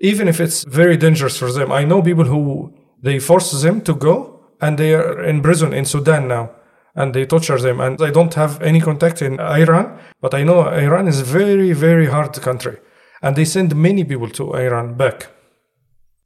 [0.00, 1.70] even if it's very dangerous for them.
[1.70, 5.84] I know people who they force them to go and they are in prison in
[5.84, 6.50] Sudan now
[6.94, 10.68] and they torture them and I don't have any contact in Iran, but I know
[10.68, 12.78] Iran is a very, very hard country
[13.22, 15.28] and they send many people to Iran back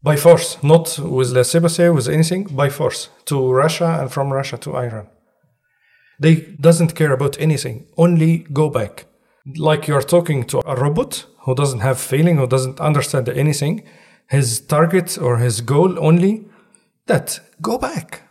[0.02, 4.76] by force, not with embassy, with anything, by force to Russia and from Russia to
[4.76, 5.08] Iran.
[6.24, 9.04] They doesn't care about anything, only go back.
[9.56, 13.84] Like you're talking to a robot who doesn't have feeling, who doesn't understand anything,
[14.30, 16.46] his target or his goal only
[17.08, 18.22] that go back.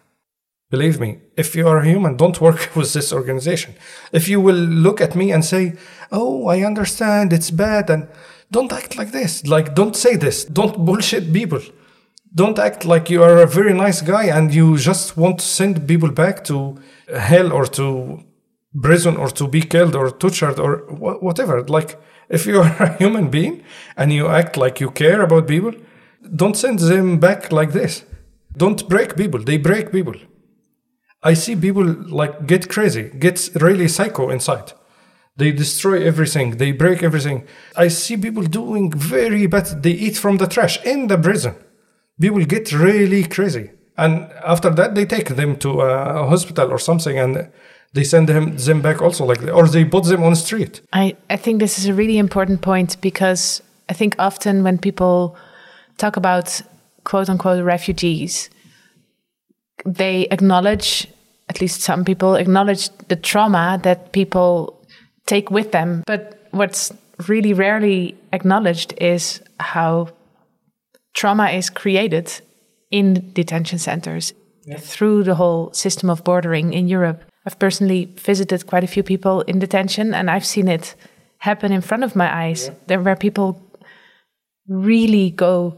[0.72, 3.76] Believe me, if you are human, don't work with this organization.
[4.12, 5.76] If you will look at me and say,
[6.12, 8.08] Oh, I understand, it's bad, and
[8.50, 9.46] don't act like this.
[9.46, 10.46] Like, don't say this.
[10.46, 11.62] Don't bullshit people.
[12.36, 15.88] Don't act like you are a very nice guy and you just want to send
[15.88, 16.78] people back to
[17.16, 18.24] hell or to
[18.82, 21.62] prison or to be killed or tortured or wha- whatever.
[21.64, 23.64] Like, if you are a human being
[23.96, 25.74] and you act like you care about people,
[26.36, 28.04] don't send them back like this.
[28.58, 29.40] Don't break people.
[29.44, 30.16] They break people.
[31.22, 34.74] I see people like get crazy, get really psycho inside.
[35.38, 36.58] They destroy everything.
[36.58, 37.48] They break everything.
[37.76, 39.82] I see people doing very bad.
[39.84, 41.56] They eat from the trash in the prison.
[42.20, 43.72] People get really crazy.
[43.98, 47.50] And after that, they take them to a hospital or something and
[47.94, 51.16] they send him them back also like or they put them on the street I,
[51.30, 55.36] I think this is a really important point because I think often when people
[55.98, 56.62] talk about
[57.04, 58.50] quote unquote refugees,
[59.86, 61.08] they acknowledge,
[61.50, 64.82] at least some people acknowledge the trauma that people
[65.26, 66.04] take with them.
[66.06, 66.92] But what's
[67.28, 70.10] really rarely acknowledged is how
[71.14, 72.42] trauma is created
[72.92, 74.34] in detention centers
[74.80, 77.24] through the whole system of bordering in Europe.
[77.46, 80.96] I've personally visited quite a few people in detention and I've seen it
[81.40, 82.72] happen in front of my eyes.
[82.88, 83.60] There where people
[84.68, 85.78] really go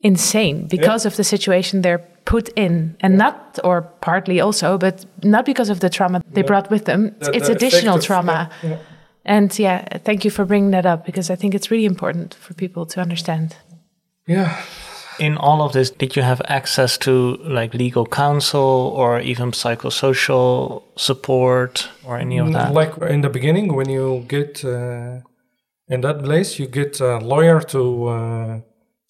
[0.00, 5.46] insane because of the situation they're put in and not or partly also but not
[5.46, 7.14] because of the trauma they brought with them.
[7.20, 8.50] The- it's the additional of- trauma.
[8.62, 8.78] yeah, yeah.
[9.24, 12.52] and yeah thank you for bringing that up because i think it's really important for
[12.54, 13.56] people to understand
[14.28, 14.62] yeah.
[15.18, 20.84] In all of this, did you have access to like legal counsel or even psychosocial
[20.96, 22.72] support or any of that?
[22.72, 25.18] like in the beginning when you get uh,
[25.88, 28.60] in that place you get a lawyer to uh,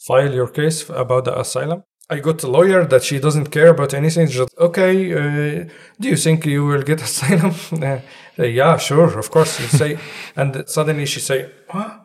[0.06, 1.82] file your case about the asylum.
[2.08, 4.28] I got a lawyer that she doesn't care about anything.
[4.28, 5.68] Just okay uh,
[6.00, 7.54] do you think you will get asylum?
[7.84, 8.00] Uh,
[8.44, 9.98] say, yeah sure of course you say
[10.36, 11.98] and suddenly she say huh?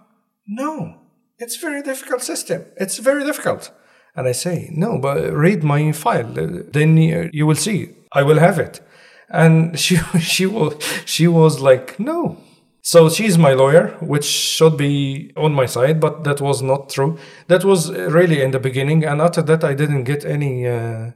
[0.47, 1.02] no
[1.39, 2.65] it's very difficult system.
[2.77, 3.71] It's very difficult.
[4.15, 6.31] And i say no but read my file.
[6.71, 7.89] Then you, you will see.
[8.11, 8.81] I will have it.
[9.29, 10.73] And she she was
[11.05, 12.37] she was like no.
[12.85, 17.17] So she's my lawyer which should be on my side but that was not true.
[17.47, 21.11] That was really in the beginning and after that i didn't get any uh,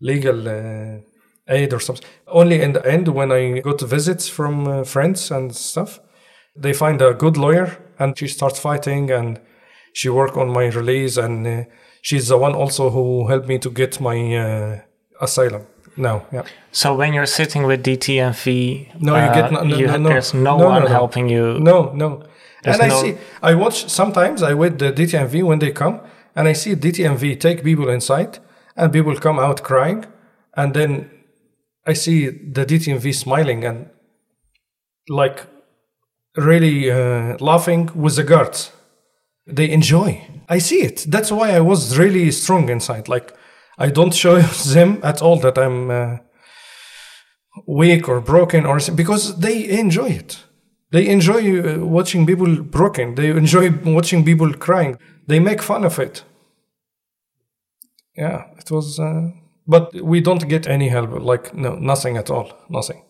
[0.00, 1.00] legal uh,
[1.48, 2.06] aid or something.
[2.26, 5.98] Only in the end when i got visits from uh, friends and stuff
[6.54, 9.40] they find a good lawyer and she starts fighting and
[9.92, 11.64] she work on my release and uh,
[12.02, 14.80] she's the one also who helped me to get my uh,
[15.20, 15.62] asylum
[15.96, 18.46] now yeah So when you're sitting with DTNV,
[19.00, 20.08] No, you get no, no, you- no, no.
[20.08, 20.88] there's no, No, no, one no.
[20.88, 21.58] helping you.
[21.58, 22.22] No, no.
[22.62, 24.42] There's and I no- see, I watch sometimes.
[24.42, 26.00] I with the DTNV when they come,
[26.36, 28.38] and I see DTNV take people inside,
[28.76, 30.04] and people come out crying,
[30.56, 30.90] and then
[31.90, 32.18] I see
[32.56, 33.78] the DTNV smiling and
[35.08, 35.46] like
[36.36, 38.70] really uh, laughing with the guards.
[39.48, 40.26] They enjoy.
[40.48, 41.04] I see it.
[41.08, 43.08] That's why I was really strong inside.
[43.08, 43.34] Like
[43.78, 44.40] I don't show
[44.72, 45.90] them at all that I'm.
[45.90, 46.18] Uh,
[47.66, 50.44] weak or broken or because they enjoy it
[50.90, 55.98] they enjoy uh, watching people broken they enjoy watching people crying they make fun of
[55.98, 56.24] it
[58.16, 59.30] yeah it was uh,
[59.66, 63.02] but we don't get any help like no nothing at all nothing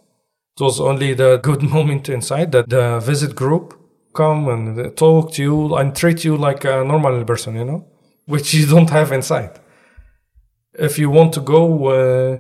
[0.57, 3.78] it was only the good moment inside that the visit group
[4.21, 7.81] come and talk to you and treat you like a normal person you know
[8.29, 9.59] which you don't have inside.
[10.75, 12.39] If you want to go uh,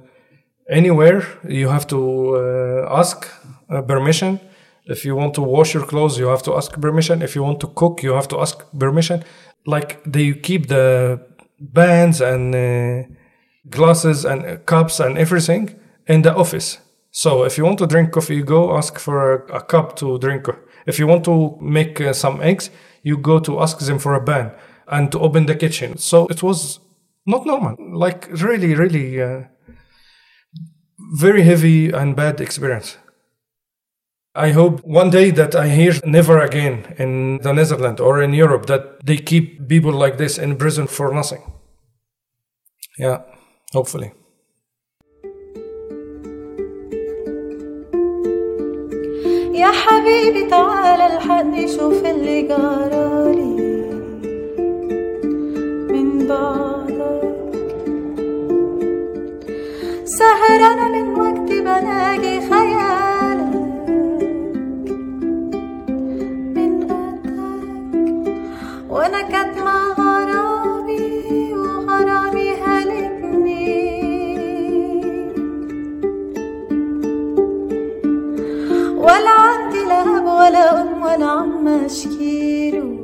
[0.70, 2.00] anywhere you have to
[2.36, 3.16] uh, ask
[3.70, 4.38] uh, permission.
[4.84, 7.22] If you want to wash your clothes you have to ask permission.
[7.22, 9.24] If you want to cook you have to ask permission.
[9.66, 11.20] Like they keep the
[11.58, 13.08] bands and uh,
[13.70, 15.74] glasses and uh, cups and everything
[16.06, 16.78] in the office.
[17.10, 20.18] So if you want to drink coffee you go ask for a, a cup to
[20.18, 20.46] drink
[20.86, 22.70] if you want to make uh, some eggs
[23.02, 24.50] you go to ask them for a ban
[24.88, 26.80] and to open the kitchen so it was
[27.26, 29.42] not normal like really really uh,
[30.98, 32.96] very heavy and bad experience.
[34.34, 38.66] I hope one day that I hear never again in the Netherlands or in Europe
[38.66, 41.42] that they keep people like this in prison for nothing.
[42.98, 43.22] Yeah,
[43.72, 44.12] hopefully.
[49.58, 53.88] يا حبيبي تعال الحقني شوف اللي جرالي
[55.92, 57.22] من بعدك.
[60.04, 63.54] سهرانة من وقت بلاقي خيالك.
[66.56, 67.26] من غدك
[68.90, 69.87] وأنا كاتمة
[81.07, 83.03] ولا ام ولا عم اشكيله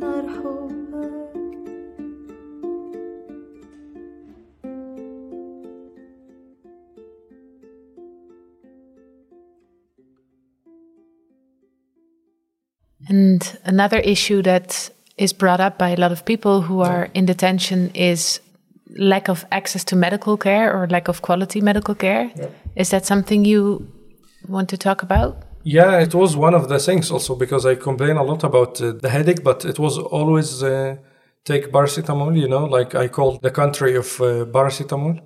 [0.00, 1.10] نار حبك
[13.08, 17.26] And another issue that is brought up by a lot of people who are in
[17.26, 18.40] detention is
[18.96, 22.30] lack of access to medical care or lack of quality medical care.
[22.76, 23.88] Is that something you
[24.48, 25.42] want to talk about?
[25.67, 28.91] Yeah, it was one of the things also because I complain a lot about uh,
[28.91, 30.97] the headache, but it was always uh,
[31.43, 35.19] take paracetamol, you know, like I called the country of uh, paracetamol.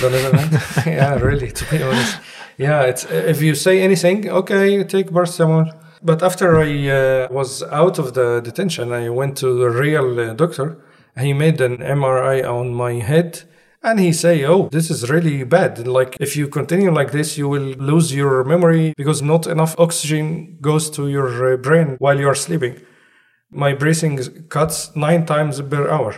[0.00, 0.56] The Netherlands.
[0.86, 2.18] yeah, really, to be honest.
[2.56, 5.70] Yeah, it's if you say anything, okay, take paracetamol.
[6.02, 10.32] But after I uh, was out of the detention, I went to the real uh,
[10.32, 10.78] doctor.
[11.18, 13.42] He made an MRI on my head
[13.86, 15.86] and he say, "Oh, this is really bad.
[15.86, 20.58] Like if you continue like this, you will lose your memory because not enough oxygen
[20.60, 22.74] goes to your uh, brain while you are sleeping.
[23.50, 24.18] My breathing
[24.48, 26.14] cuts nine times per hour,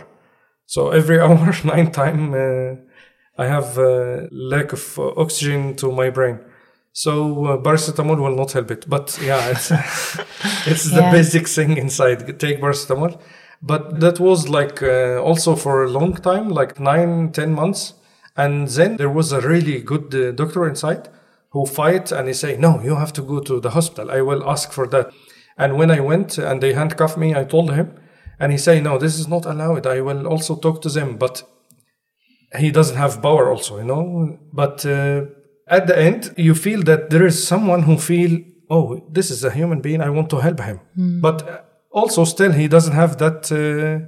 [0.65, 2.75] so every hour, nine time, uh,
[3.37, 6.39] I have uh, lack of uh, oxygen to my brain."
[6.93, 9.71] So uh, paracetamol will not help it, but yeah, it's
[10.67, 11.11] it's the Yeah.
[11.11, 12.39] basic thing inside.
[12.39, 13.19] Take paracetamol,
[13.61, 17.93] but that was like uh, also for a long time, like nine, ten months,
[18.35, 21.09] and then there was a really good uh, doctor inside
[21.51, 24.11] who fight and he say, no, you have to go to the hospital.
[24.11, 25.11] I will ask for that.
[25.57, 27.95] And when I went and they handcuffed me, I told him,
[28.39, 29.87] and he say, no, this is not allowed.
[29.87, 31.43] I will also talk to them, but
[32.57, 34.39] he doesn't have power also you know?
[34.53, 35.25] But uh,
[35.67, 38.39] at the end you feel that there is someone who feel
[38.69, 40.01] oh this is a human being.
[40.01, 40.79] I want to help him.
[41.21, 44.05] But uh, also still he doesn't have that uh,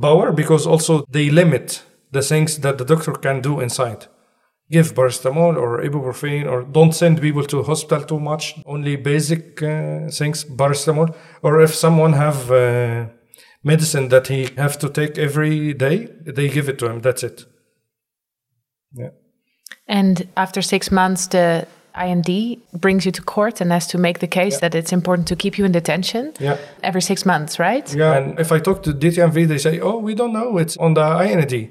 [0.00, 4.06] power because also they limit the things that the doctor can do inside.
[4.70, 10.08] Give paracetamol or ibuprofen or don't send people to hospital too much only basic uh,
[10.10, 11.14] things paracetamol.
[11.42, 13.06] Or if someone have uh,
[13.64, 17.00] medicine that he have to take every day they give it to him.
[17.00, 17.44] That's it.
[18.92, 19.10] Yeah.
[19.86, 21.66] And after six months, the
[21.96, 25.36] IND brings you to court and has to make the case that it's important to
[25.36, 26.56] keep you in detention yeah.
[26.82, 27.92] every six months, right?
[27.94, 28.16] yeah.
[28.16, 30.58] And if i talk to DTNV they say oh we don't know.
[30.58, 31.70] It's on the ind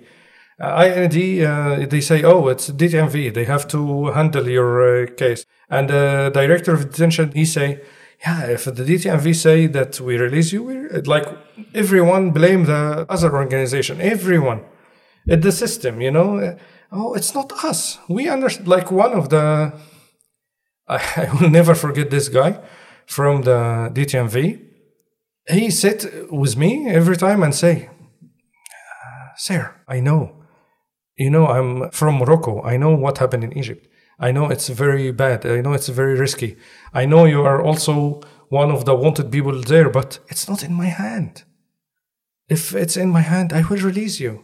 [0.62, 5.46] uh, ind uh, they say oh it's DTNV they have to handle your uh, case.
[5.70, 7.82] And the director of detention he say
[8.26, 11.28] yeah if the DTNV say that we release you we like
[11.74, 14.02] everyone blame the other organization.
[14.02, 14.62] Everyone.
[15.26, 16.58] It's the system you know?
[16.92, 18.00] Oh it's not us.
[18.08, 19.74] We understand like one of the
[21.18, 22.60] I, will never forget this guy
[23.06, 24.60] from the DTNV.
[25.48, 27.90] He sit with me every time and say,
[28.24, 30.36] uh, Sir, I know.
[31.16, 32.64] You know, I'm from Morocco.
[32.64, 33.88] I know what happened in Egypt.
[34.20, 35.46] I know it's very bad.
[35.46, 36.58] I know it's very risky.
[36.94, 40.74] I know you are also one of the wanted people there, but it's not in
[40.74, 41.44] my hand.
[42.50, 44.44] If it's in my hand, I will release you.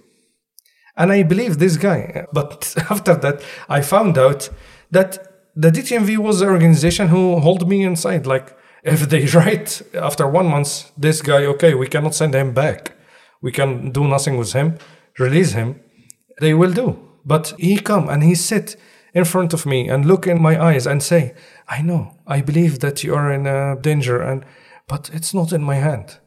[0.95, 2.25] And I believe this guy.
[2.31, 4.49] But after that, I found out
[4.91, 5.24] that
[5.55, 8.27] the DTNV was the organization who hold me inside.
[8.27, 12.93] Like, if they write after one month, this guy, okay, we cannot send him back.
[13.41, 14.77] We can do nothing with him,
[15.19, 15.81] release him.
[16.39, 16.99] They will do.
[17.23, 18.75] But he come and he sit
[19.13, 21.33] in front of me and look in my eyes and say,
[21.67, 24.45] I know, I believe that you are in uh, danger, and
[24.87, 26.19] but it's not in my hand.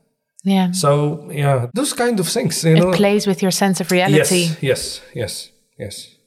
[0.42, 0.72] Yeah.
[0.72, 2.90] So yeah, those kind of things, you know.
[2.90, 4.46] It plays with your sense of reality.
[4.46, 6.17] Yes, yes, yes, yes.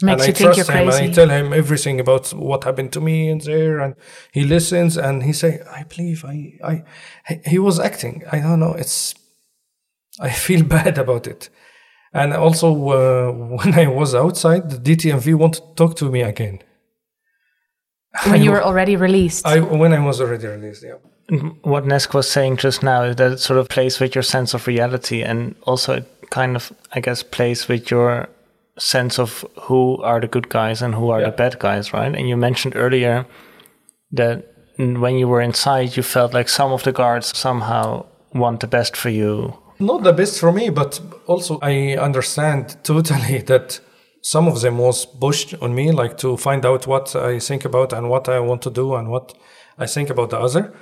[0.00, 2.62] Makes and you I think trust you're him and I tell him everything about what
[2.62, 3.96] happened to me in there, and
[4.32, 6.84] he listens and he say, "I believe I, I."
[7.26, 8.22] He, he was acting.
[8.30, 8.74] I don't know.
[8.74, 9.14] It's.
[10.20, 11.50] I feel bad about it,
[12.12, 16.60] and also uh, when I was outside, the DTNV wanted to talk to me again.
[18.26, 19.44] when you were already released.
[19.44, 20.84] I when I was already released.
[20.84, 20.98] Yeah.
[21.62, 24.54] what Neske was saying just now is that it sort of plays with your sense
[24.54, 28.28] of reality and also it kind of, I guess, plays with your
[28.78, 31.30] sense of who are the good guys and who are Yeah.
[31.30, 32.14] the bad guys, right?
[32.14, 33.26] And you mentioned earlier
[34.12, 34.44] that
[34.76, 38.04] when you were inside, you felt like some of the guards somehow
[38.34, 39.54] want the best for you.
[39.80, 43.80] not the best for me, but also I understand totally that
[44.22, 47.92] some of them was pushed on me, like to find out what I think about
[47.92, 49.34] and what I want to do and what
[49.78, 50.72] I think about the other,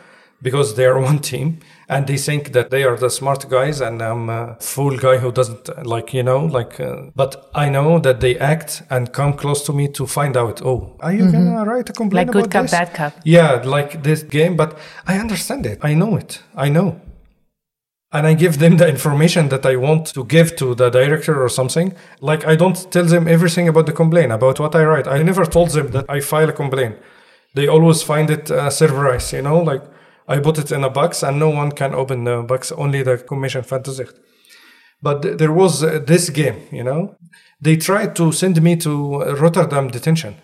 [0.42, 1.58] because they are one team
[1.88, 5.30] and they think that they are the smart guys and I'm a fool guy who
[5.32, 6.80] doesn't like you know like.
[6.80, 10.62] Uh, but I know that they act and come close to me to find out.
[10.62, 12.70] Oh, are you gonna write a complaint like good cup, this?
[12.72, 13.12] bad cup.
[13.24, 15.78] Yeah, like this game, but I understand it.
[15.82, 16.42] I know it.
[16.54, 17.00] I know.
[18.12, 21.48] And I give them the information that I want to give to the director or
[21.48, 21.92] something.
[22.20, 25.08] Like, I don't tell them everything about the complaint, about what I write.
[25.08, 26.96] I never told them that I file a complaint.
[27.54, 29.82] They always find it uh, serverized, you know, like
[30.28, 33.18] I put it in a box and no one can open the box, only the
[33.18, 34.14] commission van toezicht.
[35.02, 37.16] But th- there was uh, this game, you know.
[37.60, 40.34] They tried to send me to uh, Rotterdam detention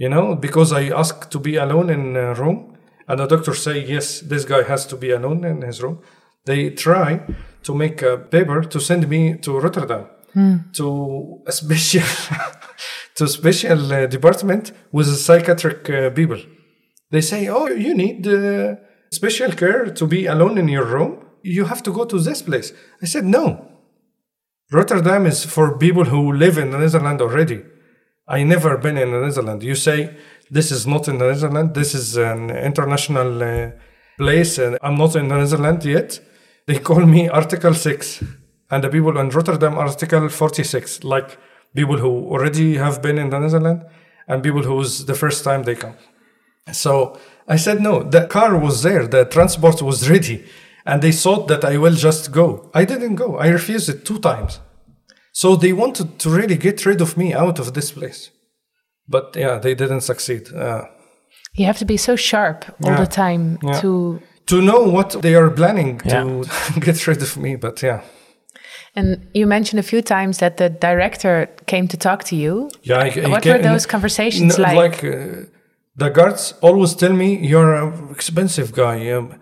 [0.00, 2.58] you know because i asked to be alone in a room
[3.06, 5.98] and the doctor say yes this guy has to be alone in his room
[6.46, 7.20] they try
[7.62, 10.04] to make a paper to send me to rotterdam
[10.72, 10.86] to
[11.46, 12.08] a special
[13.16, 16.40] to special uh, department with psychiatric uh, people
[17.10, 18.76] they say oh you need uh,
[19.12, 22.72] special care to be alone in your room you have to go to this place
[23.02, 23.70] i said no
[24.72, 27.64] Rotterdam is for people who live in the Netherlands already.
[28.28, 29.64] I never been in the Netherlands.
[29.64, 30.16] You say
[30.48, 31.72] this is not in the Netherlands.
[31.74, 33.70] This is an international uh,
[34.16, 36.20] place, and I'm not in the Netherlands yet.
[36.68, 38.22] They call me Article Six,
[38.70, 41.36] and the people in Rotterdam Article Forty Six, like
[41.74, 43.84] people who already have been in the Netherlands
[44.28, 45.94] and people who's the first time they come.
[46.72, 48.02] So I said no.
[48.02, 49.06] The car was there.
[49.06, 50.44] The transport was ready,
[50.86, 52.70] and they thought that I will just go.
[52.74, 53.38] I didn't go.
[53.38, 54.60] I refused it two times.
[55.32, 58.30] So they wanted to really get rid of me out of this place.
[59.08, 60.52] But yeah, they didn't succeed.
[60.54, 60.82] Uh,
[61.56, 63.00] You have to be so sharp all Yeah.
[63.04, 63.80] the time Yeah.
[63.80, 64.20] to.
[64.46, 66.24] to know what they are planning Yeah.
[66.24, 68.00] to get rid of me, but yeah.
[68.96, 72.68] And you mentioned a few times that the director came to talk to you.
[72.82, 75.04] Yeah, I, I What can- were those conversations no, like?
[75.04, 75.46] uh,
[75.96, 79.10] the guards always tell me you're an expensive guy.
[79.10, 79.34] Um,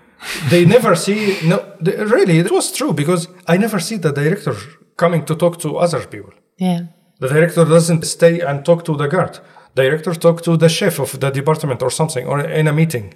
[0.50, 1.38] they never see.
[1.44, 4.54] No, they, really, it was true because I never see the director
[4.96, 6.32] coming to talk to other people.
[6.56, 6.86] Yeah.
[7.20, 9.40] The director doesn't stay and talk to the guard.
[9.74, 13.14] Director talk to the chef of the department or something or in a meeting.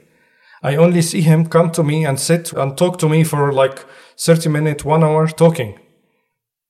[0.62, 3.84] I only see him come to me and sit and talk to me for like
[4.16, 5.78] 30 minutes, one hour talking.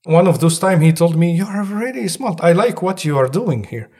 [0.05, 2.41] One of those time he told me, You're really smart.
[2.43, 3.91] I like what you are doing here.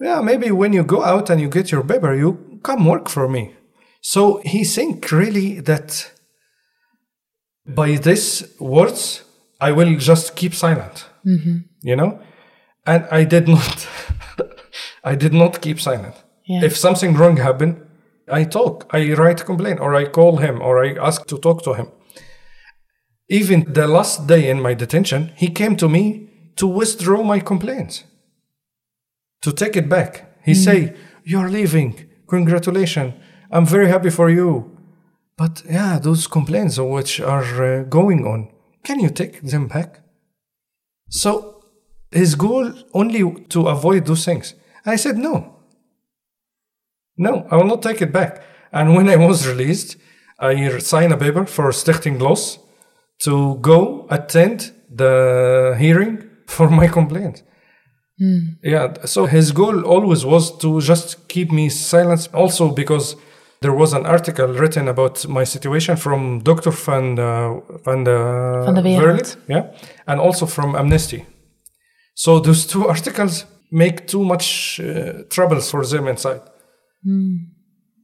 [0.00, 3.28] Yeah, maybe when you go out and you get your paper, you come work for
[3.28, 3.54] me.
[4.00, 6.12] So he think really that
[7.66, 9.24] by these words,
[9.60, 11.06] I will just keep silent.
[11.26, 11.58] Mm-hmm.
[11.82, 12.20] You know?
[12.86, 13.88] And I did not
[15.04, 16.14] I did not keep silent.
[16.46, 16.64] Yeah.
[16.64, 17.84] If something wrong happened,
[18.30, 21.62] I talk, I write a complaint, or I call him, or I ask to talk
[21.64, 21.88] to him.
[23.28, 28.04] Even the last day in my detention, he came to me to withdraw my complaints,
[29.42, 30.10] to take it back.
[30.44, 31.94] He say, "You're leaving.
[32.28, 33.14] Congratulations.
[33.50, 34.76] I'm very happy for you."
[35.36, 38.50] But yeah, those complaints which are uh, going on,
[38.82, 40.00] can you take them back?
[41.10, 41.62] So
[42.10, 44.54] his goal only to avoid those things.
[44.84, 45.56] I said no.
[47.16, 48.42] No, I will not take it back.
[48.72, 49.96] And when I was released,
[50.38, 52.58] I signed a paper for Stichting Los
[53.22, 57.42] to go attend the hearing for my complaint.
[58.62, 62.28] Yeah, so his goal always was to just keep me silent.
[62.34, 63.16] Also, because
[63.60, 66.70] there was an article written about my situation from Dr.
[66.70, 68.16] Van, uh, Van, de
[68.82, 69.02] Van.
[69.02, 69.70] Wereld, yeah,
[70.06, 71.24] and also from Amnesty.
[72.14, 76.40] So those two articles make too much uh, troubles for them inside.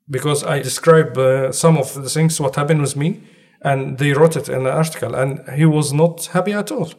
[0.09, 3.21] Because I describe uh, some of the things what happened with me,
[3.63, 6.91] and they wrote it in an article, and he was not happy at all.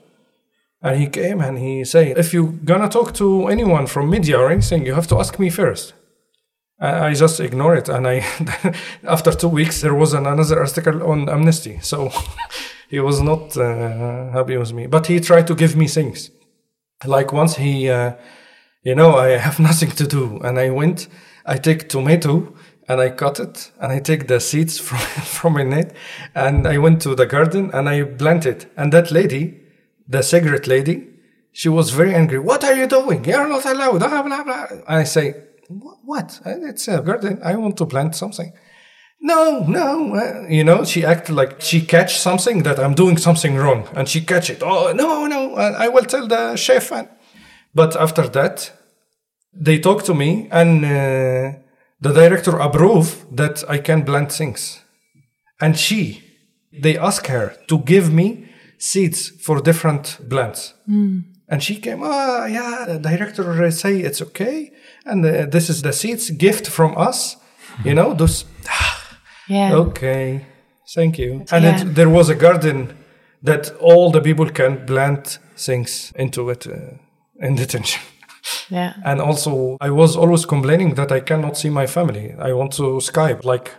[0.85, 4.51] And he came and he said, if you're gonna talk to anyone from media or
[4.51, 5.95] anything, you have to ask me first.
[6.79, 8.17] I just ignore it, and I
[9.03, 12.11] after two weeks there was an, another article on amnesty, so
[12.89, 14.85] he was not uh, happy with me.
[14.85, 16.29] But he tried to give me things.
[17.03, 18.13] Like once he, uh,
[18.83, 21.07] you know, I have nothing to do, and I went,
[21.47, 22.53] I take tomato
[22.87, 25.95] and I cut it, and I take the seeds from from it,
[26.35, 28.69] and I went to the garden and I planted.
[28.77, 29.64] And that lady,
[30.07, 31.07] the cigarette lady,
[31.51, 32.39] she was very angry.
[32.39, 33.25] What are you doing?
[33.25, 33.99] You're not allowed.
[33.99, 34.67] Blah blah blah.
[34.87, 35.35] I say,
[36.03, 36.39] what?
[36.45, 37.39] It's a garden.
[37.43, 38.51] I want to plant something.
[39.21, 40.15] No, no.
[40.15, 44.07] uh, you know, she acted like she catch something that I'm doing something wrong, and
[44.07, 44.61] she catch it.
[44.61, 45.55] Oh no, no.
[45.55, 46.91] I will tell the chef.
[47.73, 48.71] But after that,
[49.53, 51.57] they talk to me, and uh,
[52.01, 54.81] the director approve that I can plant things,
[55.59, 56.21] and she,
[56.71, 60.73] they ask her to give me seeds for different plants.
[61.47, 64.71] And she came, oh, yeah, the director say it's okay.
[65.05, 67.37] And uh, this is the seeds gift from us.
[67.83, 68.45] You know, those,
[69.47, 69.73] Yeah.
[69.75, 70.45] okay,
[70.95, 71.45] thank you.
[71.51, 71.81] And Yeah.
[71.81, 72.95] it, there was a garden
[73.43, 76.97] that all the people can plant things into it uh,
[77.39, 78.01] in detention.
[78.69, 78.93] Yeah.
[79.03, 82.33] And also, I was always complaining that I cannot see my family.
[82.39, 83.43] I want to Skype.
[83.43, 83.71] Like,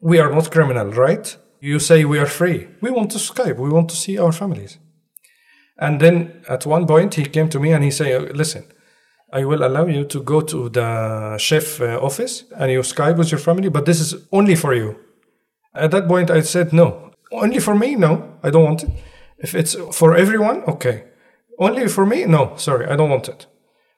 [0.00, 1.36] we are not criminal, right?
[1.64, 2.68] You say we are free.
[2.82, 3.56] We want to Skype.
[3.56, 4.76] We want to see our families.
[5.78, 8.64] And then at one point, he came to me and he said, Listen,
[9.32, 13.30] I will allow you to go to the chef uh, office and you Skype with
[13.32, 14.98] your family, but this is only for you.
[15.74, 17.12] At that point, I said, No.
[17.32, 17.94] Only for me?
[17.94, 18.90] No, I don't want it.
[19.38, 21.04] If it's for everyone, okay.
[21.58, 22.26] Only for me?
[22.26, 23.46] No, sorry, I don't want it.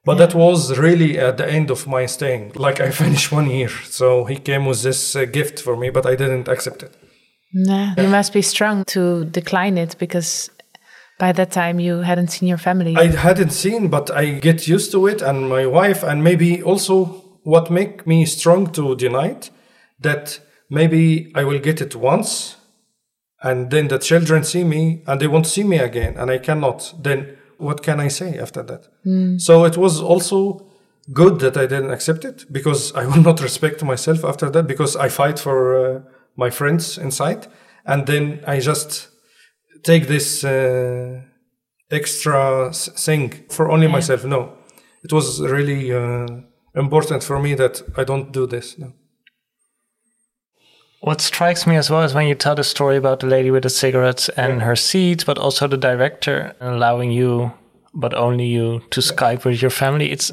[0.05, 2.53] But that was really at the end of my staying.
[2.55, 3.71] Like I finished one year.
[3.87, 6.97] So he came with this uh, gift for me, but I didn't accept it.
[7.59, 10.51] Nah, you must be strong to decline it because
[11.19, 12.95] by that time you hadn't seen your family.
[12.95, 17.25] I hadn't seen, but I get used to it, and my wife, and maybe also
[17.45, 19.51] what make me strong to deny it,
[20.01, 20.39] that
[20.69, 22.57] maybe I will get it once,
[23.43, 26.93] and then the children see me and they won't see me again, and I cannot.
[27.03, 28.89] Then what can I say after that?
[29.41, 30.67] So it was also
[31.11, 34.95] good that I didn't accept it because I will not respect myself after that because
[34.95, 36.01] I fight for uh,
[36.37, 37.49] my friends inside
[37.85, 39.09] and then I just
[39.83, 41.23] take this uh,
[41.91, 44.25] extra thing for only myself.
[44.25, 44.53] No,
[45.05, 46.27] it was really uh,
[46.75, 48.79] important for me that I don't do this.
[48.79, 48.93] No.
[51.01, 53.63] What strikes me as well is when you tell the story about the lady with
[53.63, 57.53] the cigarettes and her seeds, but also the director allowing you,
[57.95, 60.11] but only you, to Skype with your family.
[60.11, 60.33] It's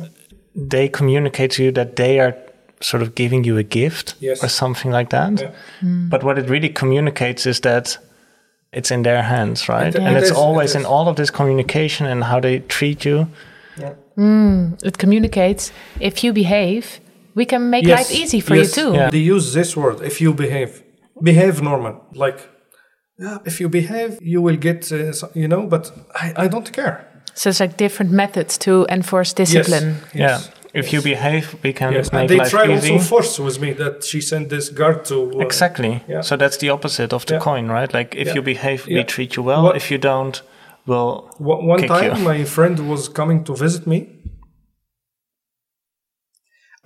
[0.56, 2.36] they communicate to you that they are
[2.84, 4.44] sort of giving you a gift Yes.
[4.44, 5.54] or something like that.
[5.82, 7.98] But what it really communicates is that
[8.74, 9.96] it's in their hands, right?
[9.96, 12.60] It- and it it's is, always it in all of this communication and how they
[12.68, 13.28] treat you.
[14.84, 16.86] It communicates if you behave,
[17.36, 18.78] we can make Yes, life easy for yes.
[18.78, 18.94] you too.
[18.94, 19.10] Yeah.
[19.10, 20.84] They use this word if you behave.
[21.22, 21.94] Behave normal.
[22.14, 22.40] Like,
[23.20, 26.72] yeah, if you behave, you will get, uh, so- you know, but I, I don't
[26.72, 26.96] care.
[27.34, 29.96] So it's like different methods to enforce discipline.
[30.14, 30.14] Yes.
[30.14, 30.40] Yeah.
[30.74, 32.94] Yes, If you behave, we can Yes, make and they life try easy.
[32.94, 36.02] also force with me that she sent this guard to uh, Exactly.
[36.08, 36.22] Yeah.
[36.22, 37.40] So that's the opposite of the Yeah.
[37.44, 37.94] coin, right?
[37.94, 38.36] Like if Yeah.
[38.36, 39.64] you behave, we treat you well.
[39.64, 40.42] What- If you don't,
[40.88, 42.24] we'll One time, you.
[42.24, 44.08] my friend was coming to visit me,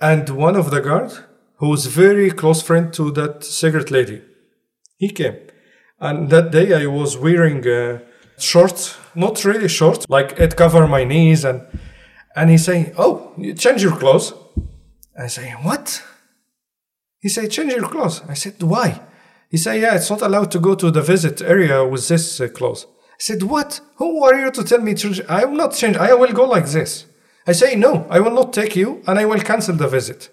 [0.00, 1.10] and one of the guard,
[1.56, 4.22] who was very close friend to that cigarette lady,
[4.96, 5.36] he came,
[6.00, 7.98] and that day I was wearing uh,
[8.38, 11.62] short, not really short, like it covered my knees, and
[12.38, 14.32] and he say, "Oh, you change your clothes."
[15.18, 16.02] I say, "What?"
[17.18, 19.00] He say, "Change your clothes." I said, "Why?"
[19.50, 22.46] He say, "Yeah, it's not allowed to go to the visit area with this uh,
[22.58, 22.86] clothes."
[23.18, 23.80] I said, "What?
[23.96, 25.06] Who are you to tell me to?
[25.28, 25.96] I will not change.
[25.96, 27.06] I will go like this."
[27.50, 30.30] I say, "No, I will not take you, and I will cancel the visit."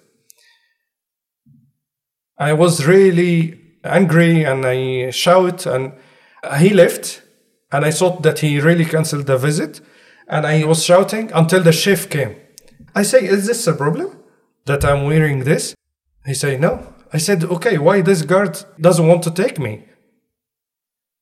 [2.38, 3.36] I was really
[3.84, 5.94] angry, and I shout, and
[6.60, 7.24] he left,
[7.72, 9.82] and I thought that he really canceled the visit,
[10.28, 12.36] and I was shouting until the chef came.
[12.94, 14.10] I say, "Is this a problem
[14.66, 15.76] that I'm wearing this?"
[16.26, 16.74] He say, "No."
[17.14, 19.84] I said, "Okay, why this guard doesn't want to take me?"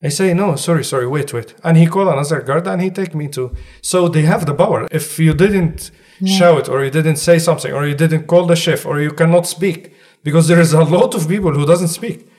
[0.06, 1.56] I say, no, sorry, sorry, wait, wait.
[1.64, 3.56] And he called another guard and he take me to.
[3.82, 4.86] So they have the power.
[4.92, 5.92] If you didn't
[6.26, 9.48] shout or you didn't say something or you didn't call the chef or you cannot
[9.48, 12.30] speak, because there is a lot of people who doesn't speak,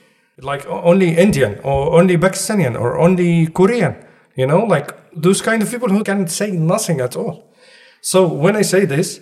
[0.41, 3.95] like only Indian or only Pakistani or only Korean,
[4.35, 7.53] you know, like those kind of people who can say nothing at all.
[8.01, 9.21] So when I say this,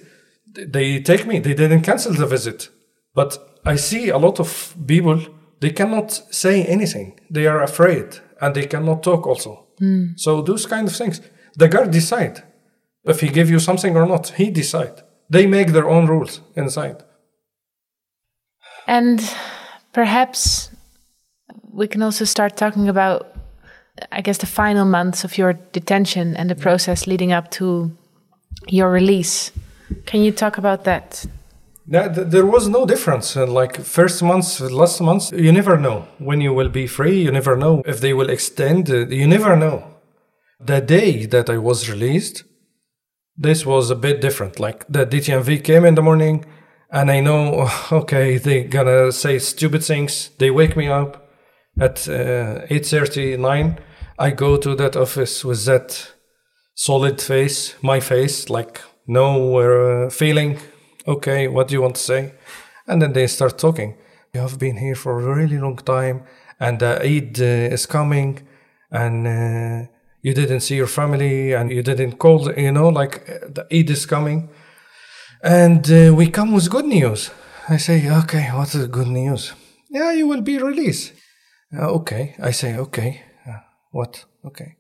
[0.54, 1.40] they take me.
[1.40, 2.70] They didn't cancel the visit,
[3.14, 5.20] but I see a lot of people.
[5.60, 7.20] They cannot say anything.
[7.30, 9.26] They are afraid, and they cannot talk.
[9.26, 10.08] Also, hmm.
[10.16, 11.22] so those kind of things.
[11.56, 12.44] The guard decide
[13.06, 14.30] if he give you something or not.
[14.30, 15.02] He decide.
[15.30, 17.04] They make their own rules inside.
[18.88, 19.22] And
[19.94, 20.70] perhaps
[21.72, 23.33] we can also start talking about,
[24.12, 27.92] I guess, the final months of your detention and the process leading up to
[28.68, 29.52] your release.
[30.06, 31.26] Can you talk about that?
[31.86, 33.36] There was no difference.
[33.38, 37.22] Uh, Like first months, last months, you never know when you will be free.
[37.24, 38.90] You never know if they will extend.
[38.90, 39.84] uh, You never know.
[40.66, 42.46] The day that I was released,
[43.38, 44.60] this was a bit different.
[44.60, 46.46] Like the DTNV came in the morning,
[46.90, 50.30] and I know, okay, they gonna say stupid things.
[50.40, 51.23] They wake me up
[51.80, 53.80] at uh, eight thirty nine.
[54.20, 56.14] I go to that office with that
[56.76, 60.60] solid face, my face, like no uh, feeling.
[61.08, 62.34] Okay, what do you want to say?
[62.88, 63.96] And then they start talking.
[64.34, 66.24] You have been here for a really long time,
[66.60, 68.48] and uh, Eid uh, is coming,
[68.92, 69.88] and uh,
[70.22, 72.52] you didn't see your family, and you didn't call.
[72.54, 74.50] You know, like uh, the Eid is coming,
[75.44, 77.32] and uh, we come with good news.
[77.68, 79.54] I say, okay, what is the good news?
[79.90, 81.14] Yeah, you will be released.
[81.76, 83.60] Uh, okay, I say, okay, uh,
[83.92, 84.26] what?
[84.46, 84.76] Okay.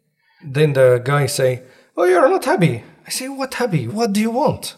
[0.46, 1.64] Then the guy say,
[1.98, 2.84] oh, you're not happy.
[3.06, 3.88] I say, what happy?
[3.88, 4.76] What do you want?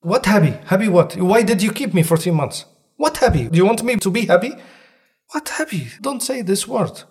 [0.00, 0.54] What happy?
[0.66, 1.16] Happy what?
[1.16, 2.64] Why did you keep me 14 months?
[2.96, 3.48] What happy?
[3.48, 4.52] Do you want me to be happy?
[5.32, 5.88] What happy?
[6.00, 7.02] Don't say this word.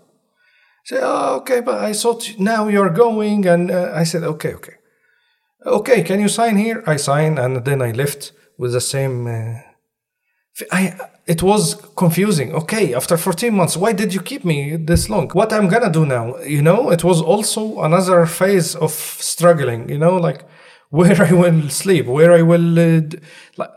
[0.86, 3.46] Say, oh, okay, but I thought now you're going.
[3.46, 4.76] And uh, I said, okay, okay.
[5.66, 6.84] Okay, can you sign here?
[6.88, 9.28] I sign, and then I left with the same.
[9.28, 9.60] Uh,
[10.72, 10.96] I
[11.26, 12.54] it was confusing.
[12.56, 15.30] Okay, after 14 months, why did you keep me this long?
[15.32, 16.38] What I'm gonna do now?
[16.40, 19.90] You know, it was also another phase of struggling.
[19.90, 20.46] You know, like
[20.90, 23.02] where I will sleep, where I will, uh,
[23.58, 23.72] like,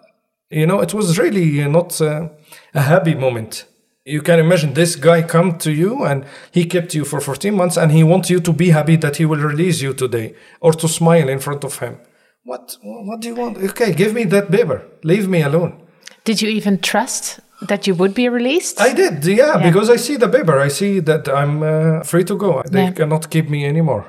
[0.48, 2.28] you know, it was really not uh,
[2.72, 3.66] a happy moment.
[4.04, 7.76] You can imagine this guy come to you and he kept you for 14 months
[7.76, 10.88] and he wants you to be happy that he will release you today or to
[10.88, 11.98] smile in front of him.
[12.44, 13.58] What what do you want?
[13.58, 14.82] Okay, give me that paper.
[15.02, 15.82] Leave me alone.
[16.24, 18.80] Did you even trust that you would be released?
[18.80, 19.70] I did, yeah, Yeah.
[19.70, 20.58] because I see the paper.
[20.58, 22.62] I see that I'm uh, free to go.
[22.70, 22.92] They Yeah.
[22.92, 24.04] cannot keep me anymore.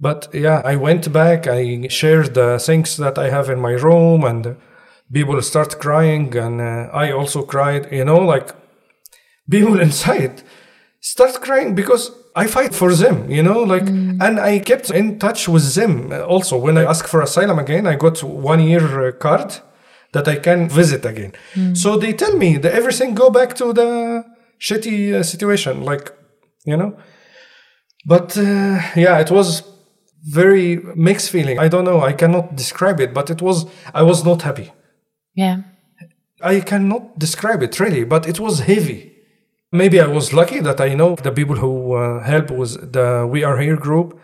[0.00, 1.46] But yeah, I went back.
[1.46, 4.56] I shared the things that I have in my room, and
[5.12, 7.86] people start crying, and uh, I also cried.
[7.92, 8.52] You know, like
[9.50, 10.42] people inside
[11.00, 13.30] start crying because I fight for them.
[13.30, 13.86] You know, like,
[14.24, 16.12] and I kept in touch with them.
[16.28, 19.60] Also, when I asked for asylum again, I got one year uh, card
[20.12, 21.32] that I can visit again.
[21.74, 24.24] So they tell me that everything go back to the
[24.60, 26.12] shitty uh, situation, like
[26.64, 26.96] you know.
[28.06, 29.62] But uh, yeah, it was
[30.24, 31.58] very mixed feeling.
[31.58, 32.00] I don't know.
[32.00, 33.66] I cannot describe it, but it was.
[33.94, 34.72] I was not happy.
[35.34, 35.62] Yeah.
[36.42, 39.12] I cannot describe it really, but it was heavy.
[39.70, 43.44] Maybe I was lucky that I know the people who uh, help with the We
[43.44, 44.18] Are Here group.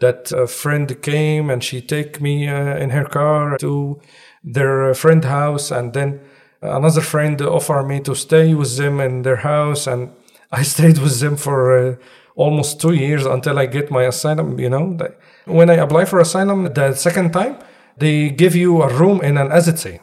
[0.00, 4.00] That a friend came and she take me uh, in her car to
[4.44, 6.20] their uh, friend house, and then
[6.62, 10.10] uh, another friend offered me to stay with them in their house, and
[10.52, 11.96] I stayed with them for uh,
[12.36, 14.58] almost two years until I get my asylum.
[14.60, 14.98] You know,
[15.46, 17.56] when I apply for asylum the second time,
[17.96, 20.00] they give you a room in an agency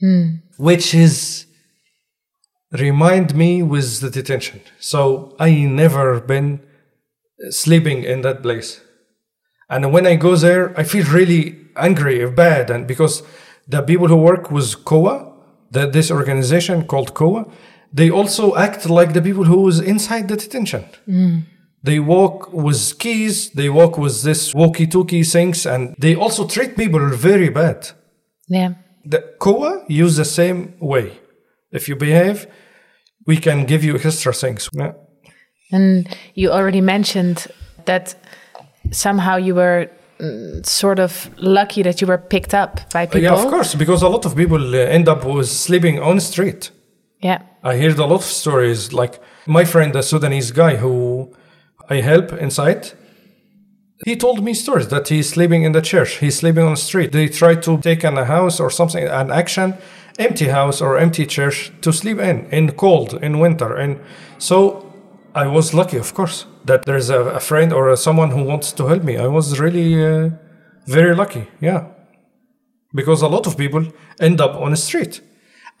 [0.00, 0.36] hmm.
[0.56, 1.46] which is
[2.72, 4.60] remind me with the detention.
[4.78, 6.60] So I never been
[7.50, 8.80] sleeping in that place.
[9.68, 12.70] And when I go there, I feel really angry bad.
[12.70, 13.22] And because
[13.68, 15.32] the people who work with COA,
[15.70, 17.46] that this organization called COA,
[17.92, 20.84] they also act like the people who is inside the detention.
[21.82, 27.08] They walk with keys, they walk with this walkie-talkie things, and they also treat people
[27.10, 27.90] very bad
[28.48, 28.74] Yeah.
[29.04, 31.12] the COA use the same way.
[31.72, 32.46] If you behave,
[33.26, 34.68] we can give you extra things.
[34.72, 34.92] Yeah.
[35.72, 37.46] And you already mentioned
[37.84, 38.14] that
[38.90, 39.90] somehow you were mm,
[40.62, 43.22] sort of lucky that you were picked up by people.
[43.22, 46.20] Yeah, of course, because a lot of people uh, end up with sleeping on the
[46.20, 46.70] street.
[47.20, 47.42] Yeah.
[47.62, 48.92] I heard a lot of stories.
[48.92, 51.32] Like my friend, a Sudanese guy who
[51.88, 52.92] I help inside,
[54.04, 56.18] he told me stories that he's sleeping in the church.
[56.18, 57.12] He's sleeping on the street.
[57.12, 59.74] They try to take in a house or something, an action,
[60.18, 63.74] empty house or empty church to sleep in, in cold, in winter.
[63.74, 64.00] And
[64.38, 64.83] so
[65.34, 68.72] I was lucky, of course, that there's a, a friend or a, someone who wants
[68.72, 69.16] to help me.
[69.16, 70.30] I was really uh,
[70.86, 71.48] very lucky.
[71.60, 71.88] Yeah.
[72.94, 73.86] Because a lot of people
[74.20, 75.20] end up on the street.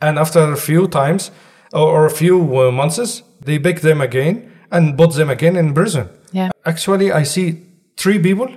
[0.00, 1.30] And after a few times
[1.72, 5.72] or, or a few uh, months, they pick them again and bought them again in
[5.72, 6.08] prison.
[6.32, 6.50] Yeah.
[6.66, 7.62] Actually, I see
[7.96, 8.48] three people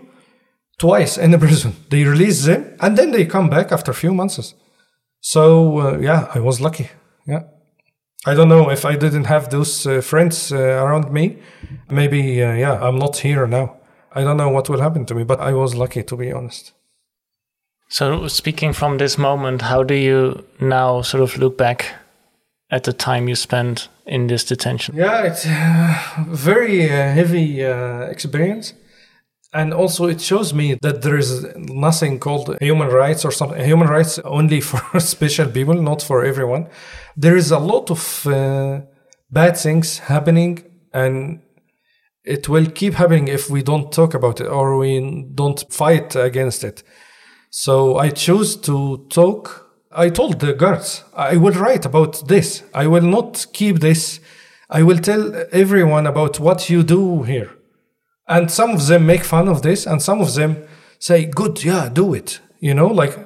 [0.79, 1.75] twice in the prison.
[1.89, 4.55] They release them and then they come back after a few months.
[5.21, 6.89] So, uh, yeah, I was lucky.
[7.27, 7.43] Yeah.
[8.25, 11.37] I don't know if I didn't have those uh, friends uh, around me.
[11.89, 13.77] Maybe, uh, yeah, I'm not here now.
[14.13, 16.73] I don't know what will happen to me, but I was lucky to be honest.
[17.89, 21.93] So, speaking from this moment, how do you now sort of look back
[22.69, 24.95] at the time you spent in this detention?
[24.95, 28.73] Yeah, it's a very uh, heavy uh, experience.
[29.53, 33.63] And also, it shows me that there is nothing called human rights or something.
[33.63, 36.67] Human rights only for special people, not for everyone.
[37.15, 38.81] There is a lot of uh,
[39.31, 41.41] bad things happening, and
[42.27, 46.63] it will keep happening if we don't talk about it or we don't fight against
[46.63, 46.83] it.
[47.49, 49.65] So I choose to talk.
[49.91, 52.63] I told the guards, I will write about this.
[52.73, 54.19] I will not keep this.
[54.69, 57.56] I will tell everyone about what you do here.
[58.27, 60.67] And some of them make fun of this, and some of them
[60.99, 62.39] say, Good, yeah, do it.
[62.59, 63.17] You know, like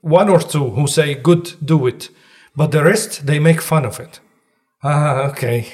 [0.00, 2.08] one or two who say, Good, do it.
[2.54, 4.20] But the rest, they make fun of it.
[4.82, 5.68] Ah, okay.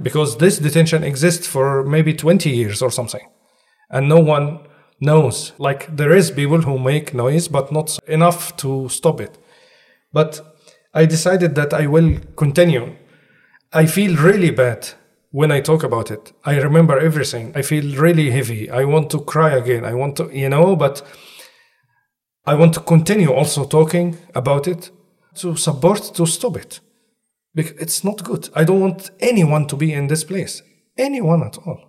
[0.00, 3.28] Because this detention exists for maybe 20 years or something.
[3.88, 4.66] And no one
[5.00, 5.52] knows.
[5.58, 9.38] Like there is people who make noise, but not enough to stop it.
[10.12, 10.40] But
[10.92, 12.96] I decided that I will continue.
[13.72, 14.88] I feel really bad
[15.30, 16.32] when I talk about it.
[16.44, 17.52] I remember everything.
[17.54, 18.70] I feel really heavy.
[18.70, 19.84] I want to cry again.
[19.84, 21.02] I want to, you know, but
[22.44, 24.90] I want to continue also talking about it
[25.36, 26.80] to support to stop it.
[27.54, 28.50] Because it's not good.
[28.54, 30.62] I don't want anyone to be in this place.
[30.98, 31.80] Anyone at all.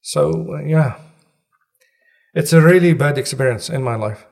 [0.00, 0.98] So, uh, yeah.
[2.34, 4.26] It's a really bad experience in my life.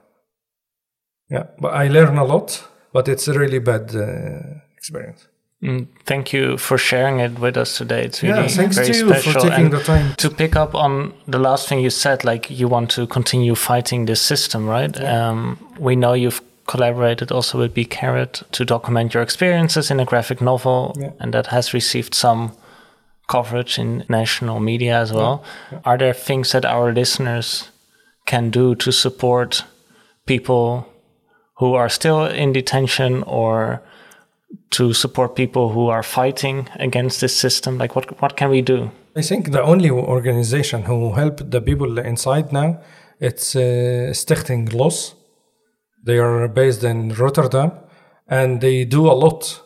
[1.28, 5.26] Yeah, but I learn a lot, but it's a really bad uh, experience.
[5.62, 8.04] Mm, thank you for sharing it with us today.
[8.04, 9.32] It's really yeah, thanks very to you special.
[9.32, 10.14] for taking and the time.
[10.16, 14.04] to pick up on the last thing you said, like you want to continue fighting
[14.04, 14.94] this system, right?
[15.00, 20.04] Um, we know you've collaborated also with B Carrot to document your experiences in a
[20.04, 21.10] graphic novel, Yeah.
[21.20, 22.52] and that has received some
[23.28, 25.42] coverage in national media as well.
[25.84, 27.70] Are there things that our listeners
[28.26, 29.64] can do to support
[30.26, 30.86] people
[31.58, 33.80] who are still in detention or
[34.70, 37.78] to support people who are fighting against this system?
[37.78, 38.90] Like, what what can we do?
[39.16, 42.78] I think the only organization who help the people inside now
[43.18, 45.14] it's uh, Stichting Los.
[46.04, 47.72] They are based in Rotterdam,
[48.28, 49.62] and they do a lot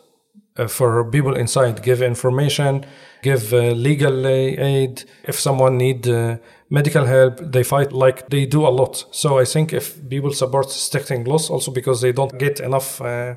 [0.57, 1.83] uh, for people inside.
[1.83, 2.87] Give information,
[3.23, 5.05] give uh, legal aid.
[5.25, 6.37] If someone need uh,
[6.71, 9.05] medical help, they fight like they do a lot.
[9.11, 13.35] So I think if people support Stichting Los, also because they don't get enough uh,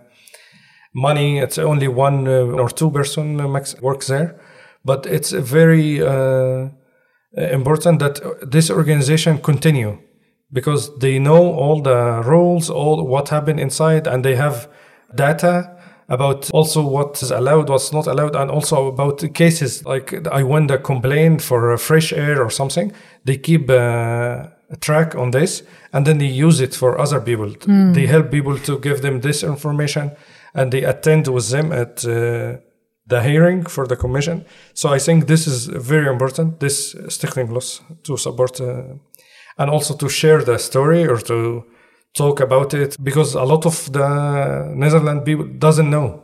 [0.94, 4.40] money, it's only one uh, or two person max works there,
[4.86, 5.98] but it's very
[7.36, 8.22] important that
[8.52, 9.98] this organization continue
[10.52, 14.70] because they know all the rules, all what happened inside, and they have
[15.16, 15.76] data
[16.10, 20.44] about also what is allowed, what's not allowed, and also about the cases like I
[20.44, 22.92] went a complaint for fresh air or something.
[23.26, 24.48] They keep uh,
[24.80, 27.50] track on this, and then they use it for other people.
[27.50, 27.94] Mm.
[27.94, 30.12] They help people to give them this information,
[30.54, 32.06] and they attend with them at.
[32.06, 32.58] Uh,
[33.06, 34.46] the hearing for the commission.
[34.74, 38.96] So I think this is very important, this Stichting Los to support uh,
[39.58, 41.66] and also to share the story or to
[42.16, 46.24] talk about it because a lot of the Netherlands people doesn't know.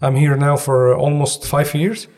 [0.00, 2.08] I'm here now for almost five years,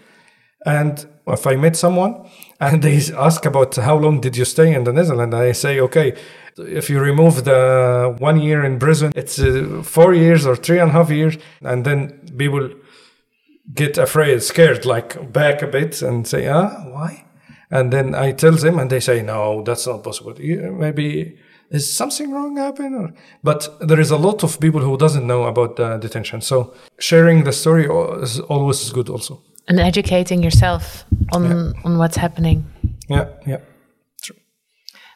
[0.64, 2.28] and if I meet someone
[2.60, 6.14] and they ask about how long did you stay in the Netherlands, I say, okay,
[6.58, 10.90] if you remove the one year in prison, it's uh, four years or three and
[10.90, 12.70] a half years, and then people
[13.74, 17.24] get afraid, scared, like back a bit and say, ah, why?
[17.70, 20.34] And then I tell them, and they say, no, that's not possible.
[20.38, 21.38] Maybe
[21.70, 22.94] is something wrong happen?
[22.94, 26.42] Or, but there is a lot of people who doesn't know about the detention.
[26.42, 27.86] So sharing the story
[28.22, 29.40] is always good also.
[29.68, 31.72] And educating yourself on yeah.
[31.84, 32.64] on what's happening.
[33.08, 33.60] Yeah, yeah.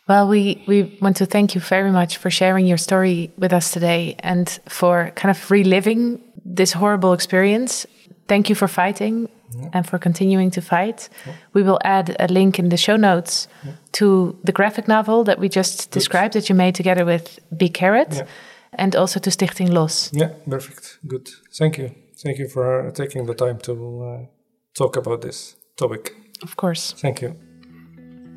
[0.09, 3.73] Well, we, we want to thank you very much for sharing your story with us
[3.73, 7.87] today and for kind of reliving this horrible experience
[8.29, 9.71] thank you for fighting yeah.
[9.73, 11.09] and for continuing to fight.
[11.27, 11.33] Yeah.
[11.53, 13.73] We will add a link in the show notes yeah.
[13.93, 15.99] to the graphic novel that we just Good.
[15.99, 18.25] described that you made together with B Carrot
[18.73, 20.13] and also to Stichting Los.
[20.13, 20.99] Yeah, perfect.
[21.07, 21.29] Good.
[21.55, 21.91] Thank you.
[22.23, 24.27] Thank you for taking the time to uh,
[24.75, 26.15] talk about this topic.
[26.43, 26.93] Of course.
[26.93, 27.37] Thank you.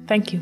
[0.07, 0.41] Thank you.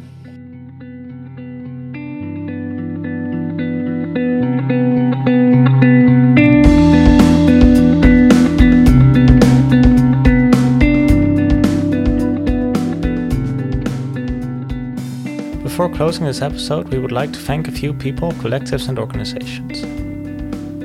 [16.08, 19.82] Closing this episode, we would like to thank a few people, collectives, and organizations.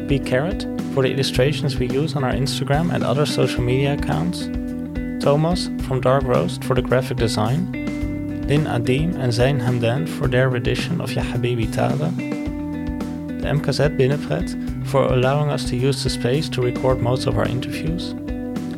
[0.08, 0.62] B Carrot
[0.92, 4.48] for the illustrations we use on our Instagram and other social media accounts,
[5.24, 7.70] Thomas from Dark Roast for the graphic design,
[8.48, 12.10] Lynn Adib and Zeid Hamdan for their rendition of Ya Habibi Ta'ala,
[13.38, 17.46] the MKZ Binnenpret for allowing us to use the space to record most of our
[17.46, 18.10] interviews,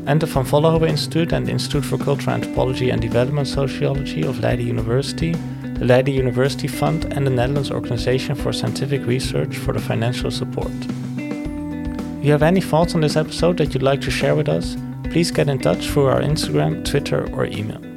[0.07, 4.67] and the Van Vollenhoven Institute and Institute for Cultural Anthropology and Development Sociology of Leiden
[4.67, 5.35] University
[5.75, 10.73] the Leiden University Fund, and the Netherlands Organization for Scientific Research for the financial support.
[11.17, 14.77] If you have any thoughts on this episode that you'd like to share with us,
[15.11, 17.94] please get in touch through our Instagram, Twitter, or email.